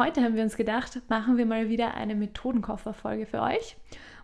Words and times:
Heute 0.00 0.22
haben 0.22 0.34
wir 0.34 0.42
uns 0.42 0.56
gedacht, 0.56 0.98
machen 1.10 1.36
wir 1.36 1.44
mal 1.44 1.68
wieder 1.68 1.92
eine 1.92 2.14
Methodenkofferfolge 2.14 3.26
für 3.26 3.42
euch. 3.42 3.76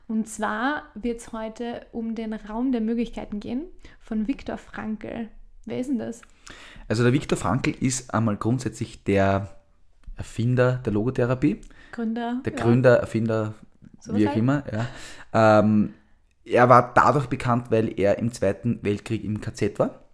Und 0.09 0.27
zwar 0.27 0.85
wird 0.95 1.21
es 1.21 1.33
heute 1.35 1.85
um 1.93 2.15
den 2.15 2.33
Raum 2.33 2.73
der 2.73 2.81
Möglichkeiten 2.81 3.41
gehen 3.41 3.67
von 4.01 4.27
Viktor 4.27 4.57
Frankl. 4.57 5.29
Wer 5.67 5.79
ist 5.79 5.91
denn 5.91 5.99
das? 5.99 6.23
Also 6.89 7.03
der 7.03 7.13
Viktor 7.13 7.37
Frankl 7.37 7.75
ist 7.79 8.15
einmal 8.15 8.39
grundsätzlich 8.39 9.05
der 9.05 9.55
Erfinder 10.17 10.81
der 10.83 10.95
Logotherapie. 10.95 11.61
Gründer. 11.93 12.41
Der 12.47 12.53
Gründer, 12.53 12.95
ja. 12.95 13.01
Erfinder, 13.01 13.53
so 14.01 14.17
wie 14.17 14.25
auch 14.25 14.31
halt. 14.31 14.39
immer. 14.39 14.63
Ja. 14.73 15.59
Ähm, 15.59 15.93
er 16.47 16.71
war 16.71 16.95
dadurch 16.95 17.27
bekannt, 17.27 17.71
weil 17.71 18.01
er 18.01 18.19
im 18.19 18.33
Zweiten 18.33 18.79
Weltkrieg 18.83 19.25
im 19.25 19.43
KZ 19.43 19.79
war. 19.79 20.06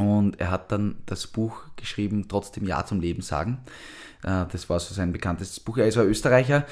Und 0.00 0.40
er 0.40 0.50
hat 0.50 0.72
dann 0.72 0.96
das 1.04 1.26
Buch 1.26 1.62
geschrieben, 1.76 2.26
trotzdem 2.26 2.64
Ja 2.64 2.86
zum 2.86 3.00
Leben 3.00 3.20
sagen. 3.20 3.58
Äh, 4.24 4.46
das 4.50 4.70
war 4.70 4.80
so 4.80 4.94
sein 4.94 5.12
bekanntestes 5.12 5.60
Buch. 5.60 5.76
Er 5.76 5.86
ist 5.86 5.98
ein 5.98 6.06
Österreicher, 6.06 6.64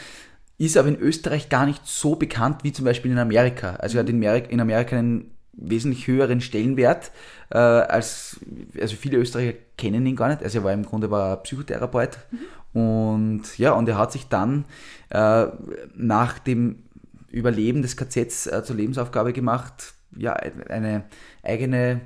ist 0.57 0.77
aber 0.77 0.89
in 0.89 0.99
Österreich 0.99 1.49
gar 1.51 1.67
nicht 1.67 1.87
so 1.87 2.17
bekannt 2.17 2.65
wie 2.65 2.73
zum 2.73 2.85
Beispiel 2.87 3.11
in 3.11 3.19
Amerika. 3.19 3.77
Also 3.77 3.99
er 3.99 4.05
hat 4.05 4.09
in 4.09 4.61
Amerika 4.61 4.97
einen 4.97 5.31
wesentlich 5.53 6.07
höheren 6.07 6.41
Stellenwert 6.41 7.11
äh, 7.51 7.59
als 7.59 8.41
also 8.81 8.97
viele 8.97 9.19
Österreicher 9.19 9.57
kennen 9.77 10.07
ihn 10.07 10.17
gar 10.17 10.29
nicht. 10.29 10.43
Also 10.43 10.59
er 10.59 10.65
war 10.65 10.73
im 10.73 10.85
Grunde 10.85 11.11
war 11.11 11.43
Psychotherapeut 11.43 12.19
mhm. 12.31 12.81
und 12.81 13.59
ja 13.59 13.73
und 13.73 13.89
er 13.89 13.99
hat 13.99 14.13
sich 14.13 14.29
dann 14.29 14.65
äh, 15.11 15.47
nach 15.95 16.39
dem 16.39 16.85
Überleben 17.31 17.83
des 17.83 17.97
KZs 17.97 18.47
äh, 18.47 18.63
zur 18.65 18.77
Lebensaufgabe 18.77 19.33
gemacht, 19.33 19.95
ja 20.17 20.33
eine 20.33 21.05
eigene 21.43 22.01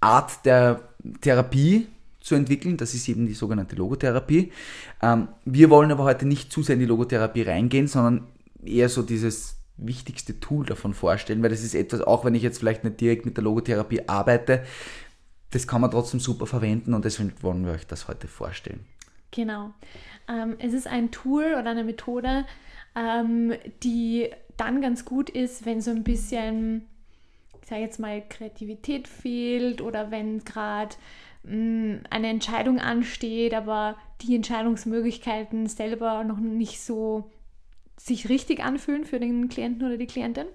Art 0.00 0.44
der 0.44 0.80
Therapie 1.20 1.88
zu 2.20 2.34
entwickeln. 2.34 2.76
Das 2.76 2.94
ist 2.94 3.08
eben 3.08 3.26
die 3.26 3.34
sogenannte 3.34 3.76
Logotherapie. 3.76 4.52
Ähm, 5.02 5.28
wir 5.44 5.70
wollen 5.70 5.90
aber 5.90 6.04
heute 6.04 6.26
nicht 6.26 6.52
zu 6.52 6.62
sehr 6.62 6.74
in 6.74 6.80
die 6.80 6.86
Logotherapie 6.86 7.42
reingehen, 7.42 7.86
sondern 7.86 8.26
eher 8.64 8.88
so 8.88 9.02
dieses 9.02 9.56
wichtigste 9.76 10.40
Tool 10.40 10.66
davon 10.66 10.92
vorstellen, 10.92 11.42
weil 11.42 11.50
das 11.50 11.62
ist 11.62 11.74
etwas, 11.74 12.00
auch 12.00 12.24
wenn 12.24 12.34
ich 12.34 12.42
jetzt 12.42 12.58
vielleicht 12.58 12.84
nicht 12.84 13.00
direkt 13.00 13.26
mit 13.26 13.36
der 13.36 13.44
Logotherapie 13.44 14.08
arbeite, 14.08 14.64
das 15.50 15.66
kann 15.66 15.80
man 15.80 15.90
trotzdem 15.90 16.20
super 16.20 16.46
verwenden 16.46 16.94
und 16.94 17.04
deswegen 17.04 17.32
wollen 17.40 17.64
wir 17.64 17.72
euch 17.72 17.86
das 17.86 18.08
heute 18.08 18.26
vorstellen. 18.28 18.84
Genau. 19.30 19.72
Ähm, 20.28 20.56
es 20.58 20.72
ist 20.72 20.86
ein 20.86 21.10
Tool 21.10 21.54
oder 21.58 21.70
eine 21.70 21.84
Methode, 21.84 22.44
ähm, 22.96 23.52
die 23.82 24.30
dann 24.56 24.82
ganz 24.82 25.04
gut 25.04 25.30
ist, 25.30 25.64
wenn 25.64 25.80
so 25.80 25.90
ein 25.90 26.02
bisschen, 26.02 26.86
sage 27.68 27.82
jetzt 27.82 28.00
mal, 28.00 28.22
Kreativität 28.28 29.08
fehlt 29.08 29.80
oder 29.80 30.10
wenn 30.10 30.44
gerade 30.44 30.94
mm, 31.44 31.98
eine 32.10 32.28
Entscheidung 32.28 32.80
ansteht, 32.80 33.54
aber 33.54 33.96
die 34.22 34.34
Entscheidungsmöglichkeiten 34.34 35.66
selber 35.66 36.24
noch 36.24 36.38
nicht 36.38 36.80
so 36.80 37.30
sich 37.96 38.28
richtig 38.28 38.62
anfühlen 38.62 39.04
für 39.04 39.20
den 39.20 39.48
Klienten 39.48 39.86
oder 39.86 39.96
die 39.96 40.06
Klientin. 40.06 40.46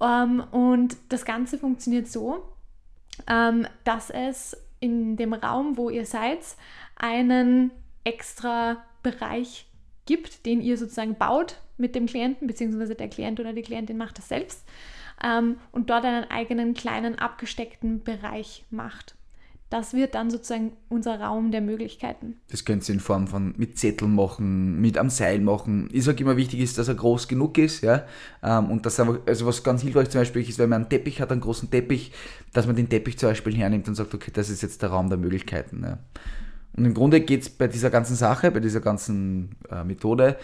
Ähm, 0.00 0.42
und 0.50 0.96
das 1.08 1.24
Ganze 1.24 1.58
funktioniert 1.58 2.08
so, 2.08 2.42
ähm, 3.28 3.66
dass 3.84 4.10
es 4.10 4.56
in 4.80 5.16
dem 5.16 5.32
Raum, 5.32 5.76
wo 5.76 5.88
ihr 5.88 6.04
seid, 6.04 6.40
einen 6.96 7.70
extra 8.02 8.84
Bereich 9.02 9.66
gibt, 10.06 10.44
den 10.46 10.60
ihr 10.60 10.76
sozusagen 10.76 11.14
baut 11.14 11.60
mit 11.78 11.94
dem 11.94 12.06
Klienten, 12.06 12.46
beziehungsweise 12.46 12.94
der 12.94 13.08
Klient 13.08 13.40
oder 13.40 13.52
die 13.52 13.62
Klientin 13.62 13.96
macht 13.96 14.18
das 14.18 14.28
selbst 14.28 14.64
ähm, 15.22 15.56
und 15.72 15.90
dort 15.90 16.04
einen 16.04 16.30
eigenen 16.30 16.74
kleinen 16.74 17.18
abgesteckten 17.18 18.02
Bereich 18.02 18.64
macht. 18.70 19.16
Das 19.70 19.92
wird 19.92 20.14
dann 20.14 20.30
sozusagen 20.30 20.72
unser 20.88 21.18
Raum 21.20 21.50
der 21.50 21.60
Möglichkeiten. 21.60 22.36
Das 22.48 22.64
könnt 22.64 22.88
ihr 22.88 22.94
in 22.94 23.00
Form 23.00 23.26
von 23.26 23.54
mit 23.56 23.76
Zetteln 23.76 24.14
machen, 24.14 24.80
mit 24.80 24.96
am 24.98 25.10
Seil 25.10 25.40
machen. 25.40 25.88
Ich 25.90 26.04
sage 26.04 26.22
immer, 26.22 26.36
wichtig 26.36 26.60
ist, 26.60 26.78
dass 26.78 26.86
er 26.86 26.94
groß 26.94 27.26
genug 27.26 27.58
ist, 27.58 27.80
ja. 27.80 28.04
Ähm, 28.42 28.70
und 28.70 28.86
das 28.86 29.00
einfach, 29.00 29.18
also 29.26 29.46
was 29.46 29.64
ganz 29.64 29.82
hilfreich 29.82 30.10
zum 30.10 30.20
Beispiel 30.20 30.48
ist, 30.48 30.58
wenn 30.58 30.68
man 30.68 30.82
einen 30.82 30.90
Teppich 30.90 31.20
hat, 31.20 31.32
einen 31.32 31.40
großen 31.40 31.70
Teppich, 31.70 32.12
dass 32.52 32.66
man 32.66 32.76
den 32.76 32.88
Teppich 32.88 33.18
zum 33.18 33.30
Beispiel 33.30 33.56
hernimmt 33.56 33.88
und 33.88 33.96
sagt, 33.96 34.14
okay, 34.14 34.30
das 34.32 34.48
ist 34.48 34.62
jetzt 34.62 34.80
der 34.82 34.90
Raum 34.90 35.08
der 35.08 35.18
Möglichkeiten. 35.18 35.82
Ja. 35.82 35.98
Und 36.76 36.84
im 36.84 36.94
Grunde 36.94 37.20
geht 37.20 37.42
es 37.42 37.50
bei 37.50 37.66
dieser 37.66 37.90
ganzen 37.90 38.14
Sache, 38.16 38.50
bei 38.50 38.60
dieser 38.60 38.80
ganzen 38.80 39.56
äh, 39.70 39.82
Methode 39.82 40.36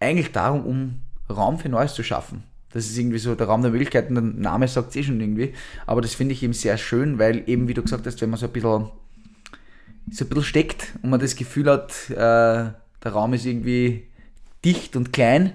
eigentlich 0.00 0.32
darum, 0.32 0.64
um 0.64 1.00
Raum 1.30 1.58
für 1.58 1.68
Neues 1.68 1.94
zu 1.94 2.02
schaffen. 2.02 2.42
Das 2.72 2.86
ist 2.86 2.98
irgendwie 2.98 3.18
so 3.18 3.34
der 3.34 3.46
Raum 3.46 3.62
der 3.62 3.70
Möglichkeiten, 3.70 4.14
der 4.14 4.22
Name 4.22 4.68
sagt 4.68 4.90
es 4.90 4.96
eh 4.96 5.02
schon 5.02 5.20
irgendwie. 5.20 5.54
Aber 5.86 6.00
das 6.00 6.14
finde 6.14 6.34
ich 6.34 6.42
eben 6.42 6.52
sehr 6.52 6.76
schön, 6.76 7.18
weil 7.18 7.48
eben, 7.48 7.68
wie 7.68 7.74
du 7.74 7.82
gesagt 7.82 8.06
hast, 8.06 8.20
wenn 8.20 8.30
man 8.30 8.38
so 8.38 8.46
ein 8.46 8.52
bisschen, 8.52 8.90
so 10.10 10.24
ein 10.24 10.28
bisschen 10.28 10.42
steckt 10.42 10.94
und 11.02 11.10
man 11.10 11.20
das 11.20 11.34
Gefühl 11.36 11.70
hat, 11.70 12.10
äh, 12.10 12.14
der 12.16 13.12
Raum 13.12 13.32
ist 13.32 13.46
irgendwie 13.46 14.08
dicht 14.64 14.96
und 14.96 15.12
klein, 15.12 15.52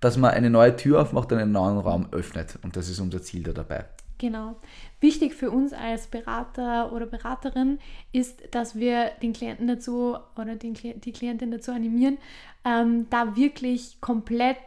dass 0.00 0.16
man 0.16 0.30
eine 0.30 0.50
neue 0.50 0.76
Tür 0.76 1.00
aufmacht 1.00 1.32
und 1.32 1.38
einen 1.38 1.52
neuen 1.52 1.78
Raum 1.78 2.08
öffnet. 2.12 2.58
Und 2.62 2.76
das 2.76 2.88
ist 2.88 3.00
unser 3.00 3.22
Ziel 3.22 3.42
da 3.42 3.52
dabei. 3.52 3.86
Genau. 4.18 4.54
Wichtig 5.00 5.34
für 5.34 5.50
uns 5.50 5.72
als 5.72 6.06
Berater 6.06 6.92
oder 6.92 7.06
Beraterin 7.06 7.80
ist, 8.12 8.40
dass 8.52 8.76
wir 8.76 9.10
den 9.20 9.32
Klienten 9.32 9.66
dazu 9.66 10.16
oder 10.36 10.54
den, 10.54 10.74
die 10.74 11.12
Klientin 11.12 11.50
dazu 11.50 11.72
animieren, 11.72 12.18
ähm, 12.64 13.06
da 13.10 13.34
wirklich 13.34 14.00
komplett 14.00 14.58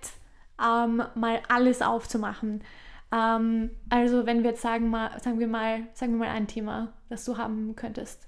ähm, 0.61 1.03
mal 1.15 1.41
alles 1.47 1.81
aufzumachen. 1.81 2.63
Ähm, 3.11 3.71
also 3.89 4.25
wenn 4.25 4.43
wir 4.43 4.51
jetzt 4.51 4.61
sagen, 4.61 4.89
mal, 4.89 5.11
sagen, 5.21 5.39
wir 5.39 5.47
mal, 5.47 5.87
sagen 5.93 6.13
wir 6.13 6.27
mal 6.27 6.33
ein 6.33 6.47
Thema, 6.47 6.93
das 7.09 7.25
du 7.25 7.37
haben 7.37 7.75
könntest. 7.75 8.27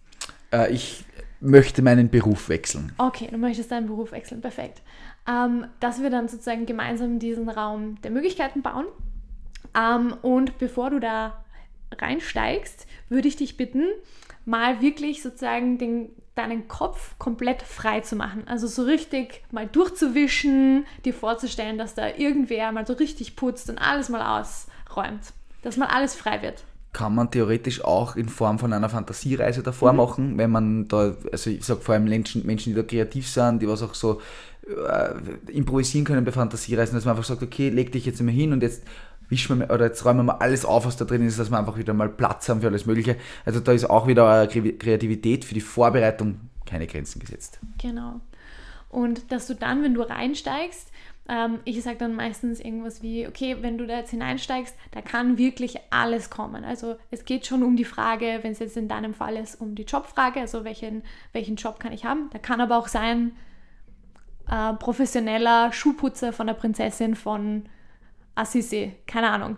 Äh, 0.51 0.73
ich 0.73 1.05
möchte 1.39 1.81
meinen 1.81 2.09
Beruf 2.09 2.49
wechseln. 2.49 2.93
Okay, 2.97 3.27
du 3.29 3.37
möchtest 3.37 3.71
deinen 3.71 3.87
Beruf 3.87 4.11
wechseln, 4.11 4.41
perfekt. 4.41 4.81
Ähm, 5.27 5.67
dass 5.79 6.01
wir 6.01 6.09
dann 6.09 6.27
sozusagen 6.27 6.65
gemeinsam 6.65 7.19
diesen 7.19 7.49
Raum 7.49 7.99
der 8.01 8.11
Möglichkeiten 8.11 8.61
bauen. 8.61 8.85
Ähm, 9.77 10.15
und 10.21 10.57
bevor 10.57 10.89
du 10.89 10.99
da 10.99 11.43
reinsteigst, 11.91 12.87
würde 13.09 13.27
ich 13.27 13.35
dich 13.35 13.57
bitten, 13.57 13.83
mal 14.45 14.81
wirklich 14.81 15.21
sozusagen 15.21 15.77
den 15.77 16.09
deinen 16.37 16.67
Kopf 16.67 17.17
komplett 17.17 17.61
frei 17.61 18.01
zu 18.01 18.15
machen. 18.15 18.43
Also 18.47 18.67
so 18.67 18.83
richtig 18.83 19.43
mal 19.51 19.67
durchzuwischen, 19.67 20.85
dir 21.05 21.13
vorzustellen, 21.13 21.77
dass 21.77 21.95
da 21.95 22.07
irgendwer 22.15 22.71
mal 22.71 22.85
so 22.85 22.93
richtig 22.93 23.35
putzt 23.35 23.69
und 23.69 23.77
alles 23.77 24.09
mal 24.09 24.41
ausräumt. 24.41 25.21
Dass 25.63 25.77
mal 25.77 25.87
alles 25.87 26.15
frei 26.15 26.41
wird. 26.41 26.63
Kann 26.93 27.15
man 27.15 27.29
theoretisch 27.29 27.83
auch 27.83 28.15
in 28.15 28.29
Form 28.29 28.59
von 28.59 28.73
einer 28.73 28.89
Fantasiereise 28.89 29.61
davor 29.63 29.91
mhm. 29.91 29.97
machen, 29.97 30.37
wenn 30.37 30.51
man 30.51 30.87
da, 30.87 31.15
also 31.31 31.49
ich 31.49 31.65
sage 31.65 31.81
vor 31.81 31.95
allem 31.95 32.05
Menschen, 32.05 32.45
Menschen, 32.45 32.73
die 32.73 32.81
da 32.81 32.87
kreativ 32.87 33.27
sind, 33.27 33.61
die 33.61 33.67
was 33.67 33.83
auch 33.83 33.93
so 33.93 34.21
äh, 34.67 35.51
improvisieren 35.51 36.05
können 36.05 36.25
bei 36.25 36.31
Fantasiereisen, 36.31 36.95
dass 36.95 37.05
man 37.05 37.15
einfach 37.15 37.27
sagt, 37.27 37.43
okay, 37.43 37.69
leg 37.69 37.91
dich 37.91 38.05
jetzt 38.05 38.19
immer 38.19 38.31
hin 38.31 38.53
und 38.53 38.61
jetzt 38.61 38.83
wischen 39.29 39.59
wir 39.59 39.69
oder 39.69 39.85
jetzt 39.85 40.05
räumen 40.05 40.25
wir 40.25 40.41
alles 40.41 40.65
auf, 40.65 40.85
was 40.85 40.97
da 40.97 41.05
drin 41.05 41.25
ist, 41.25 41.39
dass 41.39 41.49
wir 41.49 41.57
einfach 41.57 41.77
wieder 41.77 41.93
mal 41.93 42.09
Platz 42.09 42.49
haben 42.49 42.61
für 42.61 42.67
alles 42.67 42.85
Mögliche. 42.85 43.17
Also 43.45 43.59
da 43.59 43.71
ist 43.71 43.89
auch 43.89 44.07
wieder 44.07 44.47
Kreativität 44.47 45.45
für 45.45 45.53
die 45.53 45.61
Vorbereitung 45.61 46.39
keine 46.65 46.87
Grenzen 46.87 47.19
gesetzt. 47.19 47.59
Genau. 47.81 48.21
Und 48.89 49.31
dass 49.31 49.47
du 49.47 49.55
dann, 49.55 49.83
wenn 49.83 49.93
du 49.93 50.01
reinsteigst, 50.01 50.91
ähm, 51.29 51.59
ich 51.65 51.81
sage 51.83 51.97
dann 51.97 52.15
meistens 52.15 52.59
irgendwas 52.59 53.01
wie, 53.01 53.27
okay, 53.27 53.57
wenn 53.61 53.77
du 53.77 53.85
da 53.85 53.97
jetzt 53.97 54.11
hineinsteigst, 54.11 54.75
da 54.91 55.01
kann 55.01 55.37
wirklich 55.37 55.77
alles 55.89 56.29
kommen. 56.29 56.63
Also 56.63 56.95
es 57.11 57.25
geht 57.25 57.45
schon 57.45 57.63
um 57.63 57.75
die 57.75 57.85
Frage, 57.85 58.39
wenn 58.41 58.53
es 58.53 58.59
jetzt 58.59 58.77
in 58.77 58.87
deinem 58.87 59.13
Fall 59.13 59.35
ist, 59.35 59.59
um 59.59 59.75
die 59.75 59.83
Jobfrage, 59.83 60.39
also 60.39 60.63
welchen, 60.63 61.03
welchen 61.33 61.57
Job 61.57 61.79
kann 61.79 61.91
ich 61.91 62.05
haben. 62.05 62.29
Da 62.31 62.39
kann 62.39 62.61
aber 62.61 62.77
auch 62.77 62.87
sein, 62.87 63.33
äh, 64.49 64.73
professioneller 64.73 65.73
Schuhputzer 65.73 66.31
von 66.31 66.47
der 66.47 66.53
Prinzessin 66.53 67.15
von 67.15 67.65
Assisi, 68.37 68.93
keine 69.05 69.29
Ahnung. 69.29 69.57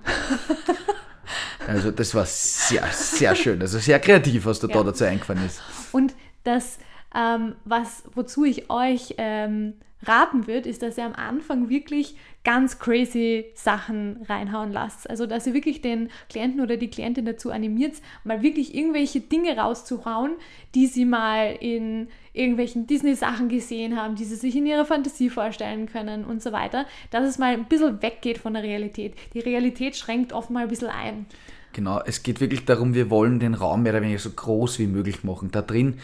also 1.68 1.92
das 1.92 2.16
war 2.16 2.26
sehr, 2.26 2.88
sehr 2.92 3.36
schön, 3.36 3.62
also 3.62 3.78
sehr 3.80 4.00
kreativ, 4.00 4.46
was 4.46 4.60
dir 4.60 4.70
ja. 4.70 4.76
da 4.76 4.84
dazu 4.84 5.04
eingefallen 5.04 5.46
ist. 5.46 5.62
Und 5.92 6.16
das, 6.44 6.80
ähm, 7.16 7.56
was, 7.66 8.04
wozu 8.14 8.46
ich 8.46 8.70
euch 8.70 9.16
ähm, 9.18 9.74
raten 10.04 10.48
würde, 10.48 10.70
ist, 10.70 10.82
dass 10.82 10.98
ihr 10.98 11.06
am 11.06 11.14
Anfang 11.14 11.70
wirklich 11.70 12.16
ganz 12.44 12.80
crazy 12.80 13.46
Sachen 13.54 14.24
reinhauen 14.28 14.72
lasst. 14.72 15.10
Also, 15.10 15.26
dass 15.26 15.46
ihr 15.46 15.54
wirklich 15.54 15.82
den 15.82 16.10
Klienten 16.30 16.62
oder 16.62 16.78
die 16.78 16.90
Klientin 16.90 17.26
dazu 17.26 17.52
animiert, 17.52 17.96
mal 18.24 18.42
wirklich 18.42 18.74
irgendwelche 18.74 19.20
Dinge 19.20 19.58
rauszuhauen, 19.58 20.32
die 20.74 20.88
sie 20.88 21.06
mal 21.06 21.58
in 21.60 22.08
irgendwelchen 22.34 22.88
Disney-Sachen 22.88 23.50
gesehen 23.50 23.98
haben, 23.98 24.16
die 24.16 24.24
sie 24.24 24.36
sich 24.36 24.56
in 24.56 24.66
ihrer 24.66 24.86
Fantasie 24.86 25.30
vorstellen 25.30 25.88
können 25.88 26.24
und 26.24 26.42
so 26.42 26.52
weiter, 26.52 26.86
dass 27.12 27.28
es 27.28 27.38
mal 27.38 27.54
ein 27.54 27.66
bisschen 27.66 28.02
weggeht 28.02 28.38
von 28.38 28.54
der 28.54 28.64
Realität. 28.64 29.16
Die 29.34 29.40
Realität 29.40 29.98
schränkt 29.98 30.32
oft 30.32 30.50
mal 30.50 30.64
ein 30.64 30.70
bisschen 30.70 30.90
ein. 30.90 31.26
Genau, 31.74 32.02
es 32.06 32.24
geht 32.24 32.42
wirklich 32.42 32.66
darum, 32.66 32.94
wir 32.94 33.10
wollen 33.10 33.40
den 33.40 33.54
Raum 33.54 33.84
mehr 33.84 33.94
oder 33.94 34.02
weniger 34.02 34.20
so 34.20 34.32
groß 34.32 34.80
wie 34.80 34.88
möglich 34.88 35.24
machen. 35.24 35.52
Da 35.52 35.62
drin 35.62 36.00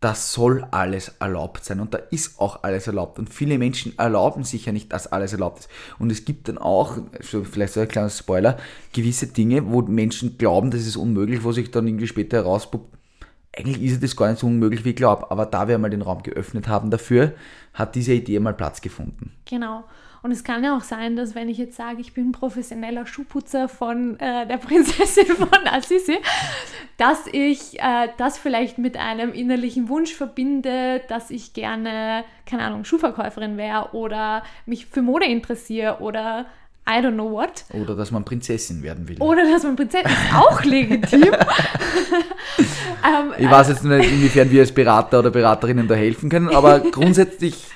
das 0.00 0.32
soll 0.32 0.64
alles 0.70 1.12
erlaubt 1.18 1.64
sein 1.64 1.80
und 1.80 1.92
da 1.92 1.98
ist 1.98 2.38
auch 2.40 2.62
alles 2.62 2.86
erlaubt 2.86 3.18
und 3.18 3.32
viele 3.32 3.58
Menschen 3.58 3.98
erlauben 3.98 4.44
sich 4.44 4.66
ja 4.66 4.72
nicht, 4.72 4.92
dass 4.92 5.08
alles 5.08 5.32
erlaubt 5.32 5.60
ist. 5.60 5.68
Und 5.98 6.12
es 6.12 6.24
gibt 6.24 6.48
dann 6.48 6.56
auch, 6.58 6.98
vielleicht 7.20 7.72
so 7.72 7.80
ein 7.80 7.88
kleiner 7.88 8.10
Spoiler, 8.10 8.58
gewisse 8.92 9.26
Dinge, 9.26 9.68
wo 9.70 9.82
Menschen 9.82 10.38
glauben, 10.38 10.70
das 10.70 10.86
ist 10.86 10.96
unmöglich, 10.96 11.42
wo 11.42 11.50
sich 11.50 11.70
dann 11.72 11.88
irgendwie 11.88 12.06
später 12.06 12.38
herauspuppt, 12.38 12.96
eigentlich 13.56 13.82
ist 13.82 14.02
es 14.02 14.16
gar 14.16 14.28
nicht 14.28 14.38
so 14.38 14.46
unmöglich, 14.46 14.84
wie 14.84 14.90
ich 14.90 14.96
glaube, 14.96 15.30
aber 15.32 15.46
da 15.46 15.66
wir 15.66 15.78
mal 15.78 15.90
den 15.90 16.02
Raum 16.02 16.22
geöffnet 16.22 16.68
haben 16.68 16.90
dafür, 16.90 17.32
hat 17.74 17.96
diese 17.96 18.12
Idee 18.12 18.38
mal 18.38 18.54
Platz 18.54 18.80
gefunden. 18.80 19.32
Genau. 19.46 19.82
Und 20.22 20.32
es 20.32 20.44
kann 20.44 20.64
ja 20.64 20.76
auch 20.76 20.82
sein, 20.82 21.16
dass 21.16 21.34
wenn 21.34 21.48
ich 21.48 21.58
jetzt 21.58 21.76
sage, 21.76 22.00
ich 22.00 22.12
bin 22.12 22.32
professioneller 22.32 23.06
Schuhputzer 23.06 23.68
von 23.68 24.18
äh, 24.18 24.46
der 24.46 24.56
Prinzessin 24.56 25.26
von 25.26 25.66
Assisi, 25.66 26.18
dass 26.96 27.26
ich 27.32 27.78
äh, 27.78 28.08
das 28.16 28.38
vielleicht 28.38 28.78
mit 28.78 28.96
einem 28.96 29.32
innerlichen 29.32 29.88
Wunsch 29.88 30.14
verbinde, 30.14 31.02
dass 31.08 31.30
ich 31.30 31.52
gerne, 31.52 32.24
keine 32.46 32.64
Ahnung, 32.64 32.84
Schuhverkäuferin 32.84 33.56
wäre 33.56 33.90
oder 33.92 34.42
mich 34.66 34.86
für 34.86 35.02
Mode 35.02 35.26
interessiere 35.26 35.98
oder 36.00 36.46
I 36.88 37.02
don't 37.02 37.12
know 37.12 37.30
what. 37.30 37.64
Oder 37.74 37.94
dass 37.94 38.10
man 38.10 38.24
Prinzessin 38.24 38.82
werden 38.82 39.06
will. 39.06 39.18
Oder 39.20 39.44
dass 39.44 39.62
man 39.62 39.76
Prinzessin 39.76 40.10
ist 40.10 40.34
auch 40.34 40.64
legitim. 40.64 41.22
ähm, 41.34 43.34
ich 43.36 43.50
weiß 43.50 43.68
jetzt 43.68 43.84
nicht, 43.84 44.10
inwiefern 44.10 44.50
wir 44.50 44.62
als 44.62 44.72
Berater 44.72 45.18
oder 45.18 45.30
Beraterinnen 45.30 45.86
da 45.86 45.94
helfen 45.94 46.30
können, 46.30 46.48
aber 46.48 46.80
grundsätzlich, 46.80 47.66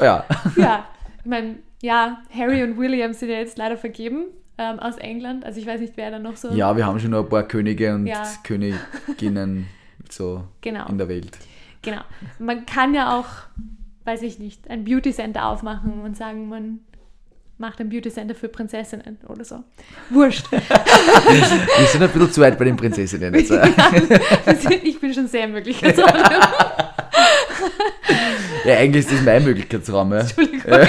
ja. 0.00 0.24
Ja, 0.56 0.86
ich 1.18 1.26
meine, 1.26 1.56
ja, 1.84 2.22
Harry 2.34 2.62
und 2.62 2.78
William 2.78 3.12
sind 3.12 3.28
ja 3.28 3.36
jetzt 3.36 3.58
leider 3.58 3.76
vergeben 3.76 4.28
ähm, 4.56 4.78
aus 4.78 4.96
England. 4.96 5.44
Also 5.44 5.60
ich 5.60 5.66
weiß 5.66 5.82
nicht, 5.82 5.92
wer 5.96 6.10
da 6.10 6.18
noch 6.18 6.36
so. 6.36 6.50
Ja, 6.52 6.74
wir 6.78 6.86
haben 6.86 6.98
schon 6.98 7.10
noch 7.10 7.24
ein 7.24 7.28
paar 7.28 7.42
Könige 7.42 7.94
und 7.94 8.06
ja. 8.06 8.22
Königinnen 8.42 9.66
so 10.08 10.44
genau. 10.62 10.88
in 10.88 10.96
der 10.96 11.08
Welt. 11.10 11.36
Genau. 11.82 12.00
Man 12.38 12.64
kann 12.64 12.94
ja 12.94 13.18
auch, 13.18 13.26
weiß 14.06 14.22
ich 14.22 14.38
nicht, 14.38 14.70
ein 14.70 14.84
Beauty 14.84 15.12
Center 15.12 15.44
aufmachen 15.44 16.00
und 16.00 16.16
sagen, 16.16 16.48
man 16.48 16.80
macht 17.58 17.80
ein 17.80 17.90
Beauty 17.90 18.10
Center 18.10 18.34
für 18.34 18.48
Prinzessinnen 18.48 19.18
oder 19.28 19.44
so. 19.44 19.62
Wurscht. 20.08 20.50
Wir 20.52 21.86
sind 21.86 22.02
ein 22.02 22.10
bisschen 22.10 22.32
zu 22.32 22.40
weit 22.40 22.58
bei 22.58 22.64
den 22.64 22.76
Prinzessinnen 22.78 23.34
jetzt. 23.34 23.50
Ja, 23.50 23.62
ich 24.82 24.98
bin 25.00 25.12
schon 25.12 25.28
sehr 25.28 25.48
möglich. 25.48 25.82
Ja, 28.64 28.76
eigentlich 28.76 29.04
ist 29.06 29.12
das 29.12 29.22
mein 29.22 29.44
Möglichkeitsraum. 29.44 30.12
Ja. 30.12 30.20
Entschuldigung. 30.20 30.62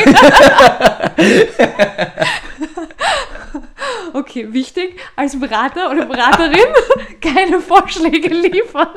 Okay, 4.16 4.48
wichtig, 4.54 4.98
als 5.18 5.38
Berater 5.38 5.92
oder 5.92 6.06
Beraterin 6.06 6.58
keine 7.22 7.60
Vorschläge 7.60 8.30
liefern. 8.30 8.88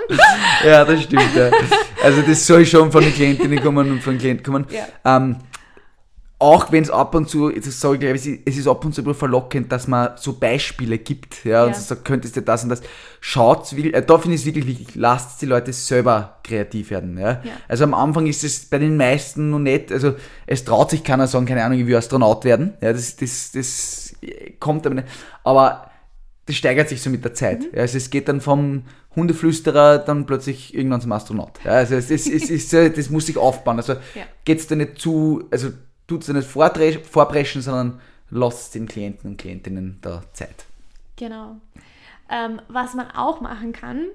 Ja, 0.65 0.85
das 0.85 1.03
stimmt. 1.03 1.35
Ja. 1.35 1.51
Also 2.05 2.23
das 2.23 2.47
soll 2.47 2.65
schon 2.65 2.93
von 2.93 3.03
den 3.03 3.13
Klientinnen 3.13 3.61
kommen 3.61 3.91
und 3.91 4.01
von 4.01 4.15
den 4.15 4.21
Klienten 4.21 4.45
kommen. 4.45 4.67
Ja. 4.71 5.17
Ähm, 5.17 5.39
auch 6.41 6.71
wenn 6.71 6.85
es 6.85 6.91
ab 6.91 7.17
und 7.17 7.29
zu, 7.29 7.51
das 7.51 7.81
sage 7.81 7.95
ich 7.95 8.01
gleich, 8.01 8.41
es 8.45 8.57
ist 8.57 8.69
ab 8.69 8.85
und 8.85 8.95
zu 8.95 9.03
verlockend, 9.13 9.73
dass 9.73 9.89
man 9.89 10.11
so 10.17 10.35
Beispiele 10.35 10.99
gibt, 10.99 11.45
ja, 11.45 11.65
und 11.65 11.73
ja. 11.73 11.81
so 11.81 11.97
könntest 11.97 12.37
du 12.37 12.43
das 12.43 12.63
und 12.63 12.69
das. 12.69 12.81
Schaut, 13.21 13.73
äh, 13.73 14.03
da 14.03 14.19
finde 14.19 14.37
ich 14.37 14.43
es 14.43 14.47
wirklich 14.47 14.67
wichtig, 14.67 14.95
lasst 14.95 15.43
die 15.43 15.47
Leute 15.47 15.73
selber 15.73 16.39
kreativ 16.45 16.91
werden, 16.91 17.19
ja? 17.19 17.31
ja. 17.31 17.53
Also 17.67 17.83
am 17.83 17.93
Anfang 17.93 18.29
ist 18.29 18.45
es 18.45 18.67
bei 18.67 18.79
den 18.79 18.97
meisten 18.97 19.51
noch 19.51 19.59
nicht, 19.59 19.91
also 19.91 20.15
es 20.47 20.65
traut 20.65 20.91
sich 20.91 21.03
keiner 21.03 21.27
sagen, 21.27 21.45
keine 21.45 21.65
Ahnung, 21.65 21.81
ich 21.81 21.87
will 21.87 21.97
Astronaut 21.97 22.45
werden, 22.45 22.75
ja, 22.81 22.93
das, 22.93 23.17
das, 23.17 23.51
das 23.53 24.15
kommt 24.61 24.87
aber 24.87 24.95
nicht, 24.95 25.09
aber 25.43 25.91
das 26.47 26.55
steigert 26.55 26.89
sich 26.89 27.03
so 27.03 27.11
mit 27.11 27.25
der 27.25 27.35
Zeit, 27.35 27.63
mhm. 27.63 27.75
ja, 27.75 27.81
also 27.81 27.97
es 27.97 28.11
geht 28.11 28.29
dann 28.29 28.41
vom 28.41 28.85
Hundeflüsterer 29.17 29.99
dann 29.99 30.25
plötzlich 30.25 30.73
irgendwann 30.73 31.01
zum 31.01 31.11
Astronaut, 31.11 31.59
ja, 31.65 31.73
also 31.73 31.97
es, 31.97 32.13
es, 32.13 32.29
es, 32.29 32.49
es, 32.49 32.95
das 32.95 33.11
muss 33.11 33.27
sich 33.27 33.37
aufbauen, 33.37 33.79
also 33.79 33.95
ja. 33.95 34.23
es 34.47 34.69
da 34.69 34.77
nicht 34.77 35.01
zu, 35.01 35.43
also 35.51 35.71
tut 36.09 36.23
es 36.23 36.29
nicht 36.29 36.49
vorpreschen, 36.49 37.63
sondern 37.63 38.01
lasst 38.31 38.75
den 38.75 38.89
Klienten 38.89 39.31
und 39.31 39.37
Klientinnen 39.37 39.99
da 40.01 40.25
Zeit. 40.33 40.67
Genau. 41.17 41.57
Ähm, 42.29 42.61
was 42.69 42.95
man 42.95 43.11
auch 43.13 43.41
machen 43.41 43.73
kann, 43.73 44.07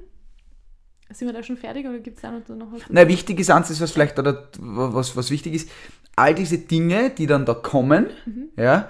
sind 1.09 1.27
wir 1.27 1.33
da 1.33 1.43
schon 1.43 1.57
fertig 1.57 1.85
oder 1.85 1.99
gibt 1.99 2.17
es 2.17 2.21
da 2.21 2.31
noch, 2.31 2.71
was? 2.71 2.81
Na, 2.89 3.07
wichtig 3.07 3.39
ist 3.39 3.49
eins, 3.49 3.79
was 3.79 3.91
vielleicht 3.91 4.19
oder 4.19 4.49
was, 4.59 5.15
was 5.15 5.31
wichtig 5.31 5.53
ist, 5.53 5.69
all 6.15 6.35
diese 6.35 6.57
Dinge, 6.57 7.09
die 7.09 7.27
dann 7.27 7.45
da 7.45 7.53
kommen, 7.53 8.07
mhm. 8.25 8.49
ja, 8.57 8.89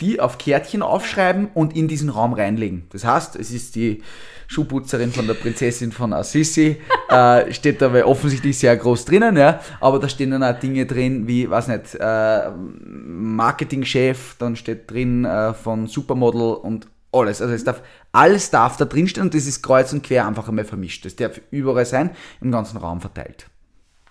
die 0.00 0.20
auf 0.20 0.38
Kärtchen 0.38 0.82
aufschreiben 0.82 1.48
und 1.54 1.76
in 1.76 1.88
diesen 1.88 2.08
Raum 2.08 2.32
reinlegen. 2.32 2.86
Das 2.90 3.04
heißt, 3.04 3.36
es 3.36 3.50
ist 3.50 3.74
die 3.74 4.02
Schuhputzerin 4.46 5.12
von 5.12 5.26
der 5.26 5.34
Prinzessin 5.34 5.92
von 5.92 6.12
Assisi, 6.12 6.80
äh, 7.08 7.52
steht 7.52 7.80
da 7.80 7.92
offensichtlich 8.04 8.58
sehr 8.58 8.76
groß 8.76 9.04
drinnen, 9.04 9.36
ja, 9.36 9.60
aber 9.80 9.98
da 9.98 10.08
stehen 10.08 10.32
dann 10.32 10.42
auch 10.42 10.58
Dinge 10.58 10.86
drin 10.86 11.28
wie, 11.28 11.48
weiß 11.48 11.68
nicht, 11.68 11.94
äh, 12.00 12.50
Marketingchef, 12.50 14.36
dann 14.38 14.56
steht 14.56 14.90
drin 14.90 15.24
äh, 15.24 15.54
von 15.54 15.86
Supermodel 15.86 16.54
und 16.54 16.88
alles. 17.12 17.42
Also 17.42 17.54
es 17.54 17.64
darf, 17.64 17.82
alles 18.12 18.50
darf 18.50 18.76
da 18.76 18.84
drin 18.84 19.08
stehen 19.08 19.24
und 19.24 19.34
das 19.34 19.46
ist 19.46 19.62
kreuz 19.62 19.92
und 19.92 20.02
quer 20.02 20.26
einfach 20.26 20.48
einmal 20.48 20.64
vermischt. 20.64 21.04
Das 21.04 21.16
darf 21.16 21.40
überall 21.50 21.86
sein, 21.86 22.10
im 22.40 22.50
ganzen 22.50 22.76
Raum 22.78 23.00
verteilt. 23.00 23.48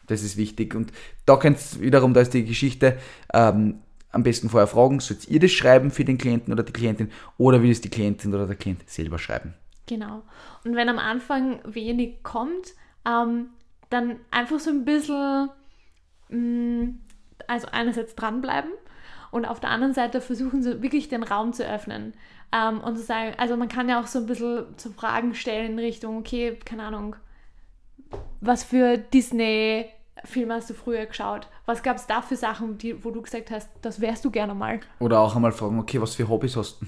Das 0.07 0.23
ist 0.23 0.37
wichtig. 0.37 0.75
Und 0.75 0.91
da 1.25 1.37
könnt 1.37 1.57
wiederum, 1.81 2.13
da 2.13 2.21
ist 2.21 2.33
die 2.33 2.45
Geschichte, 2.45 2.97
ähm, 3.33 3.75
am 4.11 4.23
besten 4.23 4.49
vorher 4.49 4.67
fragen, 4.67 4.99
sollt 4.99 5.27
ihr 5.27 5.39
das 5.39 5.51
schreiben 5.51 5.91
für 5.91 6.05
den 6.05 6.17
Klienten 6.17 6.51
oder 6.51 6.63
die 6.63 6.73
Klientin 6.73 7.11
oder 7.37 7.61
will 7.61 7.71
es 7.71 7.81
die 7.81 7.89
Klientin 7.89 8.33
oder 8.33 8.47
der 8.47 8.55
Klient 8.55 8.89
selber 8.89 9.19
schreiben? 9.19 9.53
Genau. 9.87 10.23
Und 10.63 10.75
wenn 10.75 10.89
am 10.89 10.99
Anfang 10.99 11.59
wenig 11.63 12.23
kommt, 12.23 12.73
ähm, 13.07 13.49
dann 13.89 14.17
einfach 14.31 14.59
so 14.59 14.69
ein 14.69 14.85
bisschen, 14.85 15.49
mh, 16.29 16.37
mm, 16.37 16.99
also 17.47 17.67
einerseits 17.71 18.15
dranbleiben 18.15 18.71
und 19.31 19.45
auf 19.45 19.59
der 19.59 19.69
anderen 19.69 19.93
Seite 19.93 20.21
versuchen 20.21 20.61
sie 20.61 20.81
wirklich 20.81 21.09
den 21.09 21.23
Raum 21.23 21.53
zu 21.53 21.67
öffnen. 21.67 22.13
Ähm, 22.51 22.81
und 22.81 22.97
zu 22.97 23.03
sagen, 23.03 23.33
also 23.37 23.57
man 23.57 23.67
kann 23.67 23.89
ja 23.89 23.99
auch 23.99 24.07
so 24.07 24.19
ein 24.19 24.25
bisschen 24.25 24.65
zu 24.77 24.91
Fragen 24.91 25.35
stellen 25.35 25.73
in 25.73 25.79
Richtung, 25.79 26.17
okay, 26.17 26.57
keine 26.65 26.83
Ahnung, 26.83 27.15
was 28.41 28.63
für 28.63 28.97
Disney 28.97 29.85
Filme 30.25 30.55
hast 30.55 30.69
du 30.69 30.73
früher 30.73 31.05
geschaut? 31.05 31.47
Was 31.65 31.83
gab 31.83 31.97
es 31.97 32.07
da 32.07 32.21
für 32.21 32.35
Sachen, 32.35 32.77
die, 32.77 33.03
wo 33.03 33.11
du 33.11 33.21
gesagt 33.21 33.51
hast, 33.51 33.69
das 33.81 34.01
wärst 34.01 34.25
du 34.25 34.31
gerne 34.31 34.53
mal? 34.53 34.79
Oder 34.99 35.19
auch 35.19 35.35
einmal 35.35 35.51
fragen, 35.51 35.79
okay, 35.79 36.01
was 36.01 36.15
für 36.15 36.27
Hobbys 36.27 36.55
hast 36.55 36.81
du? 36.81 36.85